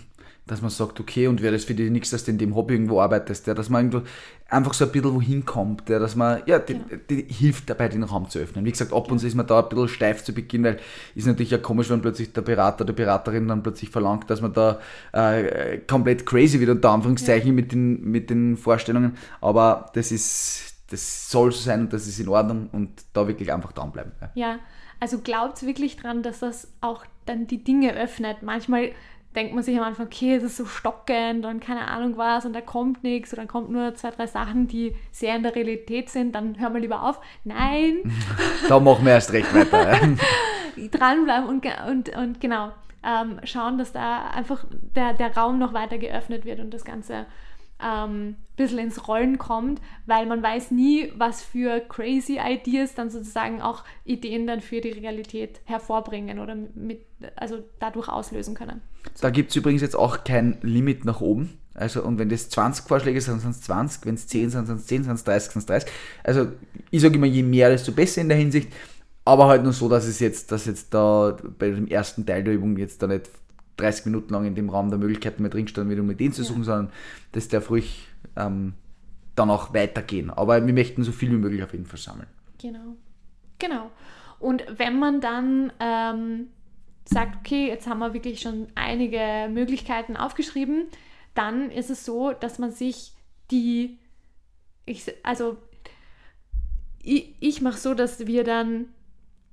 dass 0.48 0.62
man 0.62 0.72
sagt, 0.72 1.00
okay, 1.00 1.28
und 1.28 1.42
wäre 1.42 1.54
das 1.54 1.66
für 1.66 1.76
dich 1.76 1.90
nichts, 1.92 2.10
dass 2.10 2.26
du 2.26 2.32
in 2.32 2.38
dem 2.38 2.56
Hobby 2.56 2.74
irgendwo 2.74 3.00
arbeitest, 3.00 3.46
ja, 3.48 3.54
dass 3.54 3.70
man 3.70 3.86
irgendwo 3.86 4.08
einfach 4.50 4.74
so 4.74 4.86
ein 4.86 4.92
bisschen 4.92 5.14
wohin 5.14 5.46
kommt, 5.46 5.88
ja, 5.88 6.00
dass 6.00 6.16
man, 6.16 6.42
ja, 6.46 6.60
die, 6.60 6.80
die, 7.10 7.28
die 7.28 7.34
hilft 7.34 7.70
dabei, 7.70 7.88
den 7.88 8.04
Raum 8.04 8.30
zu 8.30 8.40
öffnen. 8.40 8.66
Wie 8.66 8.72
gesagt, 8.72 8.92
ab 8.92 9.10
und 9.12 9.20
zu 9.20 9.28
ist 9.28 9.36
man 9.36 9.46
da 9.48 9.62
ein 9.62 9.70
bisschen 9.70 9.88
steif 9.88 10.24
zu 10.24 10.34
Beginn, 10.34 10.64
weil 10.64 10.80
ist 11.16 11.28
natürlich 11.28 11.52
ja 11.52 11.58
komisch, 11.60 11.90
wenn 11.90 12.02
plötzlich 12.02 12.34
der 12.34 12.42
Berater 12.42 12.84
oder 12.84 12.94
Beraterin 12.94 13.48
dann 13.48 13.64
plötzlich 13.64 13.92
verlangt, 13.92 14.30
dass 14.30 14.42
man 14.42 14.52
da 14.52 14.80
äh, 15.14 15.78
komplett 15.88 16.26
crazy 16.26 16.60
wird, 16.60 16.72
unter 16.72 16.90
Anführungszeichen, 16.90 17.48
ja. 17.48 17.54
mit, 17.54 17.72
den, 17.72 18.04
mit 18.04 18.30
den 18.30 18.58
Vorstellungen, 18.58 19.16
aber 19.42 19.92
das 19.94 20.12
ist, 20.12 20.71
das 20.92 21.32
soll 21.32 21.52
so 21.52 21.60
sein 21.60 21.82
und 21.82 21.94
das 21.94 22.08
ist 22.08 22.20
in 22.20 22.28
Ordnung 22.28 22.70
und 22.72 22.90
da 23.14 23.28
wirklich 23.28 23.52
einfach 23.52 23.72
dranbleiben. 23.72 24.12
Ja, 24.22 24.30
ja 24.36 24.60
also 25.00 25.20
glaubt 25.20 25.64
wirklich 25.64 25.98
dran, 25.98 26.22
dass 26.22 26.40
das 26.40 26.72
auch 26.80 27.06
dann 27.26 27.48
die 27.48 27.64
Dinge 27.64 27.94
öffnet. 27.96 28.44
Manchmal 28.44 28.92
denkt 29.36 29.56
man 29.56 29.64
sich 29.64 29.78
am 29.78 29.84
Anfang, 29.84 30.08
okay, 30.08 30.36
es 30.36 30.44
ist 30.44 30.58
so 30.58 30.66
stockend 30.66 31.46
und 31.46 31.62
keine 31.62 31.88
Ahnung 31.88 32.18
was 32.18 32.46
und 32.46 32.54
da 32.54 32.62
kommt 32.62 33.04
nichts 33.04 33.32
und 33.32 33.38
dann 33.38 33.48
kommt 33.48 33.72
nur 33.72 33.96
zwei, 33.96 34.12
drei 34.12 34.28
Sachen, 34.28 34.68
die 34.68 34.96
sehr 35.12 35.36
in 35.36 35.44
der 35.44 35.56
Realität 35.56 36.10
sind, 36.10 36.36
dann 36.36 36.60
hören 36.60 36.74
wir 36.74 36.82
lieber 36.82 37.04
auf. 37.04 37.20
Nein. 37.44 38.12
da 38.68 38.80
machen 38.80 39.06
wir 39.06 39.14
erst 39.14 39.32
recht 39.32 39.54
weiter. 39.54 39.98
Dranbleiben 40.92 41.48
und, 41.48 41.66
und, 41.88 42.16
und 42.16 42.42
genau, 42.42 42.72
ähm, 43.04 43.40
schauen, 43.44 43.78
dass 43.78 43.94
da 43.94 44.28
einfach 44.28 44.66
der, 44.96 45.14
der 45.14 45.36
Raum 45.36 45.58
noch 45.58 45.74
weiter 45.74 45.98
geöffnet 45.98 46.46
wird 46.46 46.60
und 46.60 46.74
das 46.74 46.86
Ganze 46.86 47.26
ähm, 47.84 48.36
bisschen 48.56 48.80
ins 48.80 49.08
Rollen 49.08 49.38
kommt, 49.38 49.82
weil 50.06 50.26
man 50.26 50.42
weiß 50.44 50.72
nie, 50.72 51.12
was 51.18 51.42
für 51.42 51.80
crazy 51.80 52.40
Ideas 52.44 52.94
dann 52.96 53.10
sozusagen 53.10 53.62
auch 53.62 53.84
Ideen 54.06 54.48
dann 54.48 54.62
für 54.62 54.82
die 54.82 54.92
Realität 54.92 55.62
hervorbringen 55.66 56.40
oder 56.40 56.56
mit, 56.56 57.02
also 57.36 57.64
dadurch 57.80 58.10
auslösen 58.10 58.56
können. 58.56 58.82
So. 59.16 59.22
Da 59.24 59.30
gibt 59.30 59.50
es 59.50 59.56
übrigens 59.56 59.82
jetzt 59.82 59.96
auch 59.96 60.24
kein 60.24 60.58
Limit 60.62 61.06
nach 61.06 61.22
oben. 61.22 61.58
Also, 61.74 62.04
und 62.04 62.20
wenn 62.20 62.30
das 62.30 62.50
20 62.50 62.86
Vorschläge 62.86 63.22
sind, 63.22 63.40
sind 63.40 63.52
es 63.52 63.62
20, 63.62 64.06
wenn 64.06 64.16
es 64.16 64.28
10 64.28 64.50
sind, 64.50 64.66
sind 64.66 64.78
es 64.78 64.88
10, 64.88 65.06
sind 65.06 65.14
es 65.14 65.24
30, 65.24 65.52
sind 65.54 65.60
es 65.62 65.66
30. 65.68 65.92
Also, 66.24 66.48
ich 66.90 67.02
sage 67.02 67.16
immer, 67.16 67.28
je 67.28 67.44
mehr, 67.44 67.70
desto 67.70 67.94
besser 67.94 68.22
in 68.22 68.30
der 68.30 68.38
Hinsicht. 68.38 68.72
aber 69.24 69.48
halt 69.48 69.64
nur 69.64 69.74
so, 69.74 69.88
dass 69.88 70.06
es 70.06 70.20
jetzt, 70.20 70.52
dass 70.52 70.66
jetzt 70.66 70.94
da 70.94 71.38
bei 71.60 71.70
dem 71.70 71.88
ersten 71.88 72.26
Teil 72.26 72.44
der 72.44 72.54
Übung 72.54 72.76
jetzt 72.78 73.02
da 73.02 73.08
nicht 73.08 73.30
30 73.82 74.06
Minuten 74.06 74.34
lang 74.34 74.46
in 74.46 74.56
dem 74.56 74.70
Raum 74.70 74.90
der 74.90 75.00
Möglichkeiten 75.00 75.42
mehr 75.42 75.52
drinstehen, 75.52 75.90
wieder 75.90 76.04
mit 76.04 76.20
denen 76.20 76.34
zu 76.34 76.44
suchen, 76.44 76.60
ja. 76.60 76.66
sondern 76.66 76.94
das 77.32 77.48
darf 77.48 77.70
ruhig 77.70 78.08
ähm, 78.36 78.74
dann 79.36 79.50
auch 79.50 79.74
weitergehen. 79.74 80.30
Aber 80.30 80.66
wir 80.66 80.74
möchten 80.74 81.04
so 81.04 81.12
viel 81.12 81.32
wie 81.32 81.38
möglich 81.38 81.64
auf 81.64 81.72
jeden 81.72 81.86
Fall 81.86 82.00
sammeln. 82.00 82.28
Genau. 82.62 82.96
Genau. 83.60 83.92
Und 84.40 84.66
wenn 84.78 84.98
man 84.98 85.22
dann 85.22 85.72
ähm, 85.80 86.48
sagt, 87.06 87.38
okay, 87.38 87.68
jetzt 87.68 87.88
haben 87.88 88.00
wir 88.00 88.14
wirklich 88.14 88.42
schon 88.42 88.68
einige 88.76 89.50
Möglichkeiten 89.52 90.18
aufgeschrieben, 90.18 90.88
dann 91.34 91.70
ist 91.70 91.90
es 91.90 92.06
so, 92.06 92.34
dass 92.34 92.60
man 92.60 92.72
sich 92.72 93.14
die, 93.52 94.00
ich, 94.86 95.14
also 95.24 95.58
ich, 97.04 97.36
ich 97.40 97.62
mache 97.62 97.78
so, 97.78 97.94
dass 97.94 98.26
wir 98.26 98.44
dann 98.44 98.88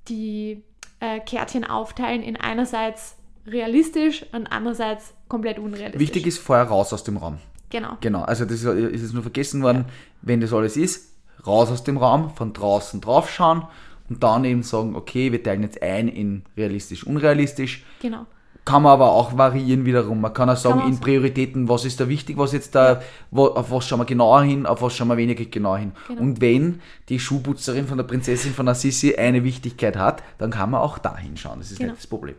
die 0.08 0.64
äh, 1.00 1.20
Kärtchen 1.20 1.64
aufteilen 1.64 2.22
in 2.22 2.36
einerseits 2.36 3.17
realistisch 3.50 4.24
und 4.32 4.46
andererseits 4.46 5.14
komplett 5.28 5.58
unrealistisch. 5.58 6.00
Wichtig 6.00 6.26
ist 6.26 6.38
vorher 6.38 6.66
raus 6.66 6.92
aus 6.92 7.04
dem 7.04 7.16
Raum. 7.16 7.38
Genau. 7.70 7.96
Genau, 8.00 8.22
also 8.22 8.44
das 8.44 8.62
ist 8.64 9.02
jetzt 9.02 9.14
nur 9.14 9.22
vergessen 9.22 9.62
worden, 9.62 9.84
ja. 9.86 9.92
wenn 10.22 10.40
das 10.40 10.52
alles 10.52 10.76
ist, 10.76 11.12
raus 11.46 11.70
aus 11.70 11.84
dem 11.84 11.98
Raum, 11.98 12.30
von 12.34 12.52
draußen 12.52 13.00
draufschauen 13.00 13.64
und 14.08 14.22
dann 14.22 14.44
eben 14.44 14.62
sagen, 14.62 14.96
okay, 14.96 15.32
wir 15.32 15.42
teilen 15.42 15.62
jetzt 15.62 15.82
ein 15.82 16.08
in 16.08 16.44
realistisch, 16.56 17.06
unrealistisch. 17.06 17.84
Genau. 18.00 18.26
Kann 18.64 18.82
man 18.82 18.92
aber 18.92 19.12
auch 19.12 19.38
variieren 19.38 19.86
wiederum. 19.86 20.20
Man 20.20 20.34
kann 20.34 20.50
auch 20.50 20.56
sagen, 20.56 20.80
kann 20.80 20.90
in 20.90 21.00
Prioritäten, 21.00 21.70
was 21.70 21.86
ist 21.86 22.00
da 22.00 22.08
wichtig, 22.08 22.36
was 22.36 22.52
jetzt 22.52 22.74
da, 22.74 23.00
wo, 23.30 23.46
auf 23.46 23.70
was 23.70 23.86
schauen 23.86 24.00
wir 24.00 24.04
genauer 24.04 24.42
hin, 24.42 24.66
auf 24.66 24.82
was 24.82 24.94
schauen 24.94 25.08
wir 25.08 25.16
weniger 25.16 25.46
genauer 25.46 25.78
hin. 25.78 25.92
Genau. 26.06 26.20
Und 26.20 26.42
wenn 26.42 26.82
die 27.08 27.18
Schuhputzerin 27.18 27.86
von 27.86 27.96
der 27.96 28.04
Prinzessin 28.04 28.52
von 28.52 28.68
Assisi 28.68 29.14
eine 29.14 29.42
Wichtigkeit 29.42 29.96
hat, 29.96 30.22
dann 30.36 30.50
kann 30.50 30.70
man 30.70 30.82
auch 30.82 30.98
da 30.98 31.16
hinschauen. 31.16 31.60
Das 31.60 31.70
ist 31.70 31.78
genau. 31.78 31.92
nicht 31.92 32.02
das 32.02 32.06
Problem. 32.06 32.34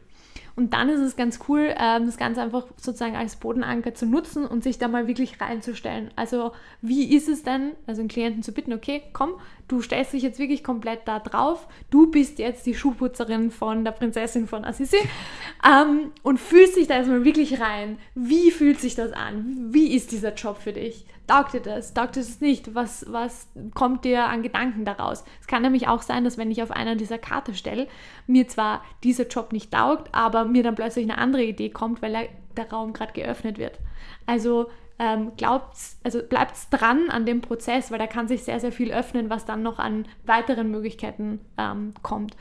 Und 0.59 0.73
dann 0.73 0.89
ist 0.89 0.99
es 0.99 1.15
ganz 1.15 1.39
cool, 1.47 1.73
ähm, 1.79 2.05
das 2.05 2.17
Ganze 2.17 2.41
einfach 2.41 2.65
sozusagen 2.75 3.15
als 3.15 3.37
Bodenanker 3.37 3.93
zu 3.93 4.05
nutzen 4.05 4.45
und 4.45 4.61
sich 4.61 4.77
da 4.77 4.89
mal 4.89 5.07
wirklich 5.07 5.39
reinzustellen. 5.39 6.11
Also 6.17 6.51
wie 6.81 7.15
ist 7.15 7.29
es 7.29 7.43
denn, 7.43 7.71
also 7.87 8.01
einen 8.01 8.09
Klienten 8.09 8.43
zu 8.43 8.51
bitten, 8.51 8.73
okay, 8.73 9.03
komm, 9.13 9.35
du 9.69 9.81
stellst 9.81 10.11
dich 10.11 10.21
jetzt 10.21 10.37
wirklich 10.37 10.61
komplett 10.61 11.07
da 11.07 11.19
drauf, 11.19 11.65
du 11.91 12.11
bist 12.11 12.39
jetzt 12.39 12.65
die 12.65 12.75
Schuhputzerin 12.75 13.51
von 13.51 13.85
der 13.85 13.93
Prinzessin 13.93 14.49
von 14.49 14.65
Assisi 14.65 14.97
ähm, 15.65 16.11
und 16.23 16.41
fühlst 16.41 16.75
dich 16.75 16.87
da 16.87 16.95
erstmal 16.95 17.23
wirklich 17.23 17.61
rein. 17.61 17.97
Wie 18.13 18.51
fühlt 18.51 18.81
sich 18.81 18.95
das 18.95 19.13
an? 19.13 19.69
Wie 19.71 19.95
ist 19.95 20.11
dieser 20.11 20.33
Job 20.33 20.57
für 20.57 20.73
dich? 20.73 21.05
Taugt 21.29 21.53
dir 21.53 21.62
das, 21.62 21.93
taugt 21.93 22.15
dir 22.15 22.21
das 22.21 22.41
nicht, 22.41 22.74
was, 22.74 23.05
was 23.07 23.48
kommt 23.75 24.03
dir 24.03 24.25
an 24.25 24.41
Gedanken 24.41 24.83
daraus. 24.83 25.24
Es 25.39 25.48
kann 25.48 25.62
nämlich 25.62 25.88
auch 25.88 26.01
sein, 26.01 26.24
dass 26.24 26.38
wenn 26.38 26.50
ich 26.50 26.63
auf 26.63 26.71
einer 26.71 26.95
dieser 26.95 27.19
Karte 27.19 27.53
stelle, 27.53 27.88
mir 28.25 28.48
zwar 28.48 28.83
dieser 29.03 29.27
Job 29.27 29.53
nicht 29.53 29.71
taugt, 29.71 30.09
aber 30.13 30.45
mir 30.45 30.63
dann 30.63 30.75
plötzlich 30.75 31.05
eine 31.05 31.19
andere 31.19 31.43
Idee 31.43 31.69
kommt, 31.69 32.01
weil 32.01 32.29
der 32.57 32.69
Raum 32.71 32.93
gerade 32.93 33.13
geöffnet 33.13 33.59
wird. 33.59 33.79
Also 34.25 34.69
ähm, 34.98 35.31
glaubt's, 35.38 36.00
also 36.03 36.21
bleibt 36.24 36.55
dran 36.71 37.09
an 37.09 37.25
dem 37.25 37.41
Prozess, 37.41 37.91
weil 37.91 38.00
da 38.00 38.07
kann 38.07 38.27
sich 38.27 38.43
sehr, 38.43 38.59
sehr 38.59 38.71
viel 38.71 38.91
öffnen, 38.91 39.29
was 39.29 39.45
dann 39.45 39.62
noch 39.62 39.77
an 39.77 40.05
weiteren 40.25 40.71
Möglichkeiten 40.71 41.39
ähm, 41.57 41.93
kommt. 42.01 42.36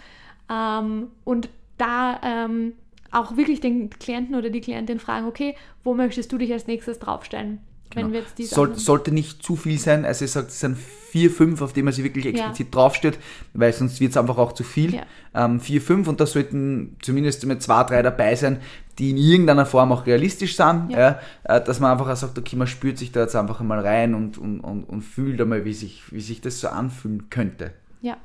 Ähm, 0.51 1.11
und 1.25 1.51
da 1.77 2.21
ähm, 2.25 2.73
auch 3.13 3.37
wirklich 3.37 3.61
den 3.61 3.91
Klienten 3.91 4.35
oder 4.35 4.49
die 4.51 4.63
Klientin 4.63 4.99
fragen, 4.99 5.27
okay, 5.27 5.55
wo 5.85 5.95
möchtest 5.95 6.33
du 6.33 6.39
dich 6.39 6.53
als 6.53 6.67
nächstes 6.67 6.99
draufstellen? 6.99 7.61
Genau. 7.91 8.19
Soll, 8.37 8.75
sollte 8.77 9.13
nicht 9.13 9.43
zu 9.43 9.57
viel 9.57 9.79
sein, 9.79 10.05
also 10.05 10.25
ich 10.25 10.31
sage, 10.31 10.49
es 10.49 10.61
sind 10.61 10.77
vier, 10.77 11.31
fünf, 11.31 11.63
auf 11.63 11.73
die 11.73 11.83
man 11.83 11.93
sich 11.93 12.05
wirklich 12.05 12.27
explizit 12.27 12.67
ja. 12.67 12.71
draufsteht, 12.71 13.19
weil 13.55 13.73
sonst 13.73 13.99
wird 14.01 14.11
es 14.11 14.17
einfach 14.17 14.37
auch 14.37 14.53
zu 14.53 14.63
viel. 14.63 14.95
Ja. 14.95 15.03
Ähm, 15.35 15.59
vier, 15.59 15.81
fünf 15.81 16.07
und 16.07 16.21
da 16.21 16.27
sollten 16.27 16.97
zumindest 17.01 17.47
mit 17.47 17.63
zwei, 17.63 17.83
drei 17.85 18.03
dabei 18.03 18.35
sein, 18.35 18.61
die 18.99 19.11
in 19.11 19.17
irgendeiner 19.17 19.65
Form 19.65 19.93
auch 19.93 20.07
realistisch 20.07 20.57
sind, 20.57 20.91
ja. 20.91 21.19
äh, 21.45 21.63
dass 21.63 21.81
man 21.81 21.93
einfach 21.93 22.09
auch 22.09 22.17
sagt, 22.17 22.39
okay, 22.39 22.57
man 22.57 22.67
spürt 22.67 22.99
sich 22.99 23.13
da 23.13 23.21
jetzt 23.21 23.37
einfach 23.37 23.61
einmal 23.61 23.81
rein 23.81 24.15
und, 24.15 24.37
und, 24.39 24.61
und, 24.61 24.85
und 24.85 25.03
fühlt 25.03 25.41
einmal, 25.41 25.65
wie 25.65 25.73
sich, 25.73 26.03
wie 26.13 26.21
sich 26.21 26.41
das 26.41 26.61
so 26.61 26.69
anfühlen 26.69 27.31
könnte. 27.31 27.73
Ja. 28.03 28.17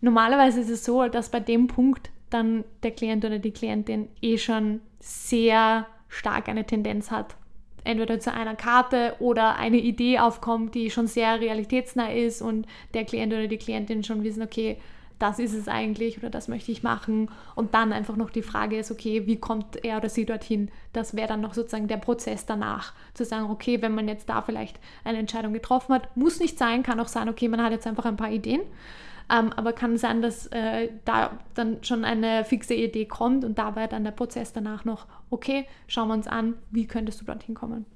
Normalerweise 0.00 0.60
ist 0.60 0.70
es 0.70 0.84
so, 0.84 1.08
dass 1.08 1.30
bei 1.30 1.40
dem 1.40 1.66
Punkt 1.68 2.10
dann 2.30 2.64
der 2.82 2.90
Klient 2.90 3.24
oder 3.24 3.38
die 3.38 3.52
Klientin 3.52 4.08
eh 4.20 4.38
schon 4.38 4.80
sehr 5.00 5.86
stark 6.08 6.48
eine 6.48 6.66
Tendenz 6.66 7.10
hat, 7.10 7.36
entweder 7.84 8.20
zu 8.20 8.32
einer 8.32 8.54
Karte 8.54 9.14
oder 9.18 9.56
eine 9.56 9.78
Idee 9.78 10.18
aufkommt, 10.18 10.74
die 10.74 10.90
schon 10.90 11.06
sehr 11.06 11.40
realitätsnah 11.40 12.12
ist 12.12 12.42
und 12.42 12.66
der 12.94 13.04
Klient 13.04 13.32
oder 13.32 13.48
die 13.48 13.58
Klientin 13.58 14.04
schon 14.04 14.22
wissen, 14.22 14.42
okay, 14.42 14.78
das 15.22 15.38
ist 15.38 15.54
es 15.54 15.68
eigentlich 15.68 16.18
oder 16.18 16.30
das 16.30 16.48
möchte 16.48 16.72
ich 16.72 16.82
machen. 16.82 17.30
Und 17.54 17.74
dann 17.74 17.92
einfach 17.92 18.16
noch 18.16 18.30
die 18.30 18.42
Frage 18.42 18.76
ist, 18.76 18.90
okay, 18.90 19.24
wie 19.26 19.36
kommt 19.36 19.84
er 19.84 19.98
oder 19.98 20.08
sie 20.08 20.26
dorthin? 20.26 20.68
Das 20.92 21.14
wäre 21.14 21.28
dann 21.28 21.40
noch 21.40 21.54
sozusagen 21.54 21.86
der 21.86 21.98
Prozess 21.98 22.44
danach. 22.44 22.92
Zu 23.14 23.24
sagen, 23.24 23.48
okay, 23.48 23.80
wenn 23.82 23.94
man 23.94 24.08
jetzt 24.08 24.28
da 24.28 24.42
vielleicht 24.42 24.80
eine 25.04 25.18
Entscheidung 25.18 25.52
getroffen 25.52 25.94
hat, 25.94 26.16
muss 26.16 26.40
nicht 26.40 26.58
sein, 26.58 26.82
kann 26.82 26.98
auch 26.98 27.06
sein, 27.06 27.28
okay, 27.28 27.46
man 27.46 27.62
hat 27.62 27.70
jetzt 27.70 27.86
einfach 27.86 28.04
ein 28.04 28.16
paar 28.16 28.32
Ideen. 28.32 28.62
Ähm, 29.30 29.52
aber 29.54 29.72
kann 29.72 29.96
sein, 29.96 30.22
dass 30.22 30.46
äh, 30.48 30.88
da 31.04 31.38
dann 31.54 31.82
schon 31.82 32.04
eine 32.04 32.44
fixe 32.44 32.74
Idee 32.74 33.06
kommt 33.06 33.44
und 33.44 33.58
dabei 33.58 33.86
dann 33.86 34.04
der 34.04 34.10
Prozess 34.12 34.52
danach 34.52 34.84
noch, 34.84 35.06
okay, 35.30 35.66
schauen 35.86 36.08
wir 36.08 36.14
uns 36.14 36.26
an, 36.26 36.54
wie 36.70 36.86
könntest 36.86 37.20
du 37.20 37.24
dorthin 37.24 37.54
kommen. 37.54 37.86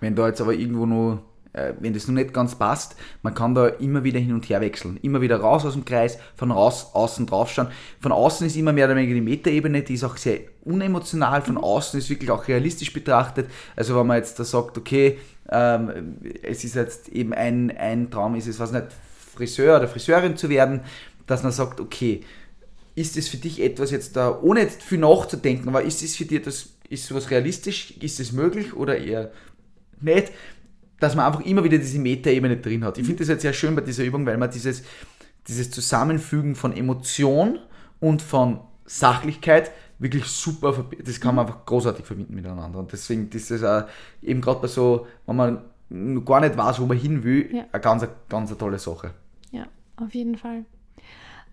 Wenn 0.00 0.14
da 0.14 0.28
jetzt 0.28 0.40
aber 0.40 0.54
irgendwo 0.54 0.86
nur 0.86 1.22
äh, 1.52 1.72
wenn 1.80 1.92
das 1.92 2.06
noch 2.06 2.14
nicht 2.14 2.32
ganz 2.32 2.54
passt, 2.54 2.96
man 3.22 3.34
kann 3.34 3.54
da 3.54 3.68
immer 3.68 4.04
wieder 4.04 4.20
hin 4.20 4.32
und 4.32 4.48
her 4.48 4.60
wechseln. 4.60 4.98
Immer 5.02 5.20
wieder 5.20 5.40
raus 5.40 5.64
aus 5.64 5.74
dem 5.74 5.84
Kreis, 5.84 6.18
von 6.36 6.50
raus, 6.50 6.90
außen 6.92 7.26
draufschauen. 7.26 7.68
Von 8.00 8.12
außen 8.12 8.46
ist 8.46 8.56
immer 8.56 8.72
mehr 8.72 8.86
oder 8.86 8.96
weniger 8.96 9.14
die 9.14 9.20
Metaebene, 9.20 9.82
die 9.82 9.94
ist 9.94 10.04
auch 10.04 10.16
sehr 10.16 10.40
unemotional. 10.64 11.42
Von 11.42 11.54
mhm. 11.54 11.64
außen 11.64 11.98
ist 11.98 12.10
wirklich 12.10 12.30
auch 12.30 12.46
realistisch 12.48 12.92
betrachtet. 12.92 13.48
Also 13.76 13.98
wenn 13.98 14.06
man 14.06 14.18
jetzt 14.18 14.38
da 14.38 14.44
sagt, 14.44 14.78
okay, 14.78 15.18
ähm, 15.50 16.18
es 16.42 16.64
ist 16.64 16.74
jetzt 16.74 17.08
eben 17.08 17.32
ein, 17.32 17.74
ein 17.76 18.10
Traum, 18.10 18.34
ist 18.34 18.46
es 18.46 18.60
was 18.60 18.72
nicht, 18.72 18.86
Friseur 19.38 19.78
oder 19.78 19.88
Friseurin 19.88 20.36
zu 20.36 20.48
werden, 20.48 20.80
dass 21.26 21.42
man 21.42 21.52
sagt, 21.52 21.80
okay, 21.80 22.22
ist 22.94 23.16
es 23.16 23.28
für 23.28 23.36
dich 23.36 23.62
etwas 23.62 23.92
jetzt 23.92 24.16
da, 24.16 24.38
ohne 24.42 24.60
jetzt 24.60 24.82
viel 24.82 24.98
nachzudenken, 24.98 25.68
aber 25.68 25.82
ist 25.82 26.02
es 26.02 26.16
für 26.16 26.24
dich 26.24 26.42
das, 26.42 26.70
ist 26.88 27.06
sowas 27.06 27.30
realistisch, 27.30 27.94
ist 28.00 28.18
es 28.18 28.32
möglich 28.32 28.74
oder 28.74 28.98
eher 28.98 29.30
nicht, 30.00 30.32
dass 30.98 31.14
man 31.14 31.26
einfach 31.26 31.46
immer 31.46 31.62
wieder 31.62 31.78
diese 31.78 32.00
Metaebene 32.00 32.56
drin 32.56 32.84
hat. 32.84 32.98
Ich 32.98 33.04
finde 33.04 33.20
das 33.20 33.28
jetzt 33.28 33.42
sehr 33.42 33.52
schön 33.52 33.76
bei 33.76 33.82
dieser 33.82 34.04
Übung, 34.04 34.26
weil 34.26 34.36
man 34.36 34.50
dieses, 34.50 34.82
dieses 35.46 35.70
Zusammenfügen 35.70 36.56
von 36.56 36.76
Emotion 36.76 37.60
und 38.00 38.20
von 38.20 38.60
Sachlichkeit 38.84 39.70
wirklich 40.00 40.24
super, 40.24 40.84
das 41.04 41.20
kann 41.20 41.36
man 41.36 41.46
einfach 41.46 41.64
großartig 41.66 42.04
verbinden 42.04 42.34
miteinander. 42.34 42.78
Und 42.78 42.92
deswegen 42.92 43.28
ist 43.30 43.50
das 43.50 43.62
auch 43.62 43.88
eben 44.22 44.40
gerade 44.40 44.60
bei 44.60 44.68
so, 44.68 45.06
wenn 45.26 45.36
man 45.36 45.58
gar 46.24 46.40
nicht 46.40 46.56
weiß, 46.56 46.80
wo 46.80 46.86
man 46.86 46.98
hin 46.98 47.22
will, 47.22 47.48
ja. 47.54 47.64
eine 47.70 47.80
ganz, 47.80 48.04
ganz 48.28 48.50
eine 48.50 48.58
tolle 48.58 48.78
Sache. 48.78 49.12
Auf 50.00 50.14
jeden 50.14 50.36
Fall. 50.36 50.64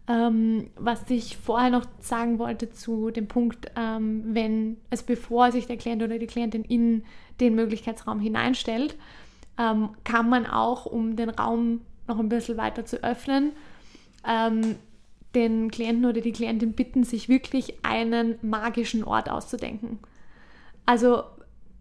Ähm, 0.07 0.69
was 0.75 1.09
ich 1.09 1.37
vorher 1.37 1.71
noch 1.71 1.85
sagen 1.99 2.37
wollte 2.37 2.69
zu 2.69 3.09
dem 3.09 3.27
Punkt, 3.27 3.71
ähm, 3.75 4.23
wenn, 4.35 4.77
also 4.91 5.03
bevor 5.07 5.51
sich 5.51 5.65
der 5.65 5.77
Klient 5.77 6.03
oder 6.03 6.19
die 6.19 6.27
Klientin 6.27 6.63
in 6.63 7.03
den 7.39 7.55
Möglichkeitsraum 7.55 8.19
hineinstellt, 8.19 8.95
ähm, 9.57 9.89
kann 10.03 10.29
man 10.29 10.45
auch, 10.45 10.85
um 10.85 11.15
den 11.15 11.29
Raum 11.29 11.81
noch 12.07 12.19
ein 12.19 12.29
bisschen 12.29 12.57
weiter 12.57 12.85
zu 12.85 13.03
öffnen, 13.03 13.53
ähm, 14.27 14.75
den 15.33 15.71
Klienten 15.71 16.05
oder 16.05 16.21
die 16.21 16.31
Klientin 16.31 16.73
bitten, 16.73 17.03
sich 17.03 17.27
wirklich 17.27 17.83
einen 17.83 18.35
magischen 18.43 19.03
Ort 19.03 19.29
auszudenken. 19.29 19.99
Also 20.85 21.23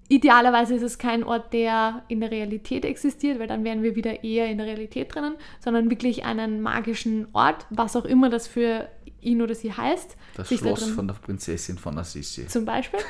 Idealerweise 0.08 0.74
ist 0.74 0.82
es 0.82 0.98
kein 0.98 1.24
Ort, 1.24 1.52
der 1.52 2.02
in 2.08 2.20
der 2.20 2.30
Realität 2.30 2.84
existiert, 2.84 3.38
weil 3.38 3.46
dann 3.46 3.64
wären 3.64 3.82
wir 3.82 3.96
wieder 3.96 4.22
eher 4.22 4.50
in 4.50 4.58
der 4.58 4.66
Realität 4.66 5.14
drinnen, 5.14 5.34
sondern 5.60 5.88
wirklich 5.88 6.24
einen 6.24 6.60
magischen 6.60 7.26
Ort, 7.32 7.66
was 7.70 7.96
auch 7.96 8.04
immer 8.04 8.28
das 8.28 8.46
für 8.46 8.88
ihn 9.24 9.40
oder 9.40 9.54
sie 9.54 9.72
heißt. 9.72 10.16
Das 10.36 10.48
Schloss 10.48 10.80
da 10.80 10.86
von 10.92 11.08
der 11.08 11.14
Prinzessin 11.14 11.78
von 11.78 11.96
Assisi. 11.98 12.46
Zum 12.46 12.64
Beispiel. 12.64 13.00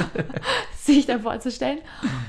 sich 0.76 1.06
da 1.06 1.18
vorzustellen. 1.18 1.78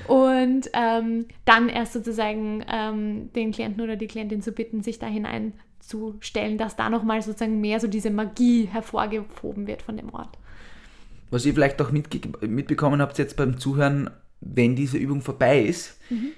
Und 0.08 0.70
ähm, 0.74 1.26
dann 1.44 1.70
erst 1.70 1.94
sozusagen 1.94 2.64
ähm, 2.72 3.34
den 3.34 3.52
Klienten 3.52 3.82
oder 3.82 3.96
die 3.96 4.08
Klientin 4.08 4.42
zu 4.42 4.52
bitten, 4.52 4.84
sich 4.84 5.00
da 5.00 5.08
hineinzustellen, 5.08 6.58
dass 6.58 6.76
da 6.76 6.90
nochmal 6.90 7.22
sozusagen 7.22 7.60
mehr 7.60 7.80
so 7.80 7.88
diese 7.88 8.12
Magie 8.12 8.66
hervorgehoben 8.66 9.68
wird 9.68 9.82
von 9.82 9.98
dem 9.98 10.14
Ort. 10.14 10.38
Was 11.36 11.46
ihr 11.46 11.54
vielleicht 11.54 11.82
auch 11.82 11.92
mitbekommen 11.92 13.02
habt 13.02 13.18
jetzt 13.18 13.36
beim 13.36 13.58
Zuhören, 13.58 14.10
wenn 14.40 14.78
diese 14.78 14.98
Übung 14.98 15.22
vorbei 15.22 15.64
ist, 15.64 15.98
mhm. 16.10 16.32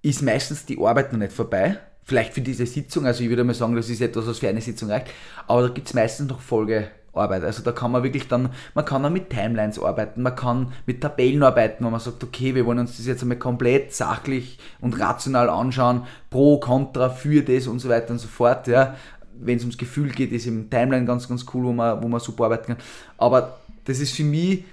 ist 0.00 0.22
meistens 0.22 0.64
die 0.64 0.78
Arbeit 0.82 1.12
noch 1.12 1.18
nicht 1.18 1.32
vorbei. 1.32 1.76
Vielleicht 2.04 2.32
für 2.32 2.40
diese 2.40 2.64
Sitzung, 2.64 3.04
also 3.04 3.22
ich 3.22 3.28
würde 3.28 3.44
mal 3.44 3.52
sagen, 3.52 3.76
das 3.76 3.90
ist 3.90 4.00
etwas, 4.00 4.26
was 4.26 4.38
für 4.38 4.48
eine 4.48 4.62
Sitzung 4.62 4.88
reicht, 4.88 5.08
aber 5.46 5.60
da 5.60 5.68
gibt 5.68 5.88
es 5.88 5.92
meistens 5.92 6.30
noch 6.30 6.40
Folgearbeit. 6.40 7.44
Also 7.44 7.62
da 7.62 7.72
kann 7.72 7.92
man 7.92 8.02
wirklich 8.02 8.28
dann, 8.28 8.48
man 8.72 8.86
kann 8.86 9.02
dann 9.02 9.12
mit 9.12 9.28
Timelines 9.28 9.78
arbeiten, 9.78 10.22
man 10.22 10.34
kann 10.34 10.72
mit 10.86 11.02
Tabellen 11.02 11.42
arbeiten, 11.42 11.84
wo 11.84 11.90
man 11.90 12.00
sagt, 12.00 12.24
okay, 12.24 12.54
wir 12.54 12.64
wollen 12.64 12.78
uns 12.78 12.96
das 12.96 13.04
jetzt 13.04 13.20
einmal 13.20 13.38
komplett 13.38 13.92
sachlich 13.92 14.58
und 14.80 14.98
rational 14.98 15.50
anschauen, 15.50 16.04
pro, 16.30 16.58
contra, 16.58 17.10
für 17.10 17.42
das 17.42 17.66
und 17.66 17.80
so 17.80 17.90
weiter 17.90 18.12
und 18.12 18.18
so 18.20 18.28
fort. 18.28 18.68
Ja 18.68 18.96
wenn 19.42 19.56
es 19.56 19.62
ums 19.62 19.78
Gefühl 19.78 20.10
geht, 20.10 20.32
ist 20.32 20.46
im 20.46 20.70
Timeline 20.70 21.06
ganz, 21.06 21.28
ganz 21.28 21.44
cool, 21.52 21.64
wo 21.64 21.72
man, 21.72 22.02
wo 22.02 22.08
man 22.08 22.20
super 22.20 22.44
arbeiten 22.44 22.74
kann. 22.74 22.84
Aber 23.18 23.58
das 23.84 23.98
ist 23.98 24.14
für 24.14 24.24
mich 24.24 24.64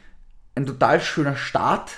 ein 0.56 0.66
total 0.66 1.00
schöner 1.02 1.36
Start, 1.36 1.92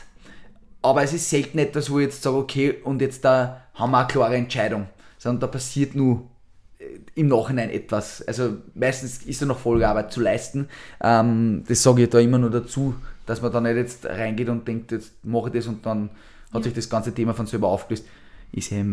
aber 0.81 1.03
es 1.03 1.13
ist 1.13 1.29
selten 1.29 1.59
etwas, 1.59 1.89
wo 1.89 1.99
ich 1.99 2.05
jetzt 2.05 2.21
sage, 2.21 2.37
okay, 2.37 2.75
und 2.83 3.01
jetzt 3.01 3.25
da 3.25 3.61
haben 3.73 3.91
wir 3.91 3.99
eine 3.99 4.07
klare 4.07 4.35
Entscheidung, 4.35 4.87
sondern 5.17 5.41
da 5.41 5.47
passiert 5.47 5.95
nur 5.95 6.29
äh, 6.79 6.99
im 7.15 7.27
Nachhinein 7.27 7.69
etwas. 7.69 8.21
Also 8.27 8.57
meistens 8.75 9.23
ist 9.23 9.41
da 9.41 9.45
noch 9.45 9.59
Folgearbeit 9.59 10.11
zu 10.11 10.21
leisten. 10.21 10.67
Ähm, 11.01 11.63
das 11.67 11.83
sage 11.83 12.03
ich 12.03 12.09
da 12.09 12.19
immer 12.19 12.37
nur 12.37 12.51
dazu, 12.51 12.95
dass 13.25 13.41
man 13.41 13.51
da 13.51 13.61
nicht 13.61 13.75
jetzt 13.75 14.05
reingeht 14.05 14.49
und 14.49 14.67
denkt, 14.67 14.91
jetzt 14.91 15.23
mache 15.23 15.47
ich 15.47 15.53
das 15.53 15.67
und 15.67 15.85
dann 15.85 16.09
hat 16.51 16.61
ja. 16.61 16.61
sich 16.63 16.73
das 16.73 16.89
ganze 16.89 17.13
Thema 17.13 17.33
von 17.33 17.45
selber 17.45 17.67
aufgelöst. 17.67 18.05
Ist 18.51 18.71
ja 18.71 18.83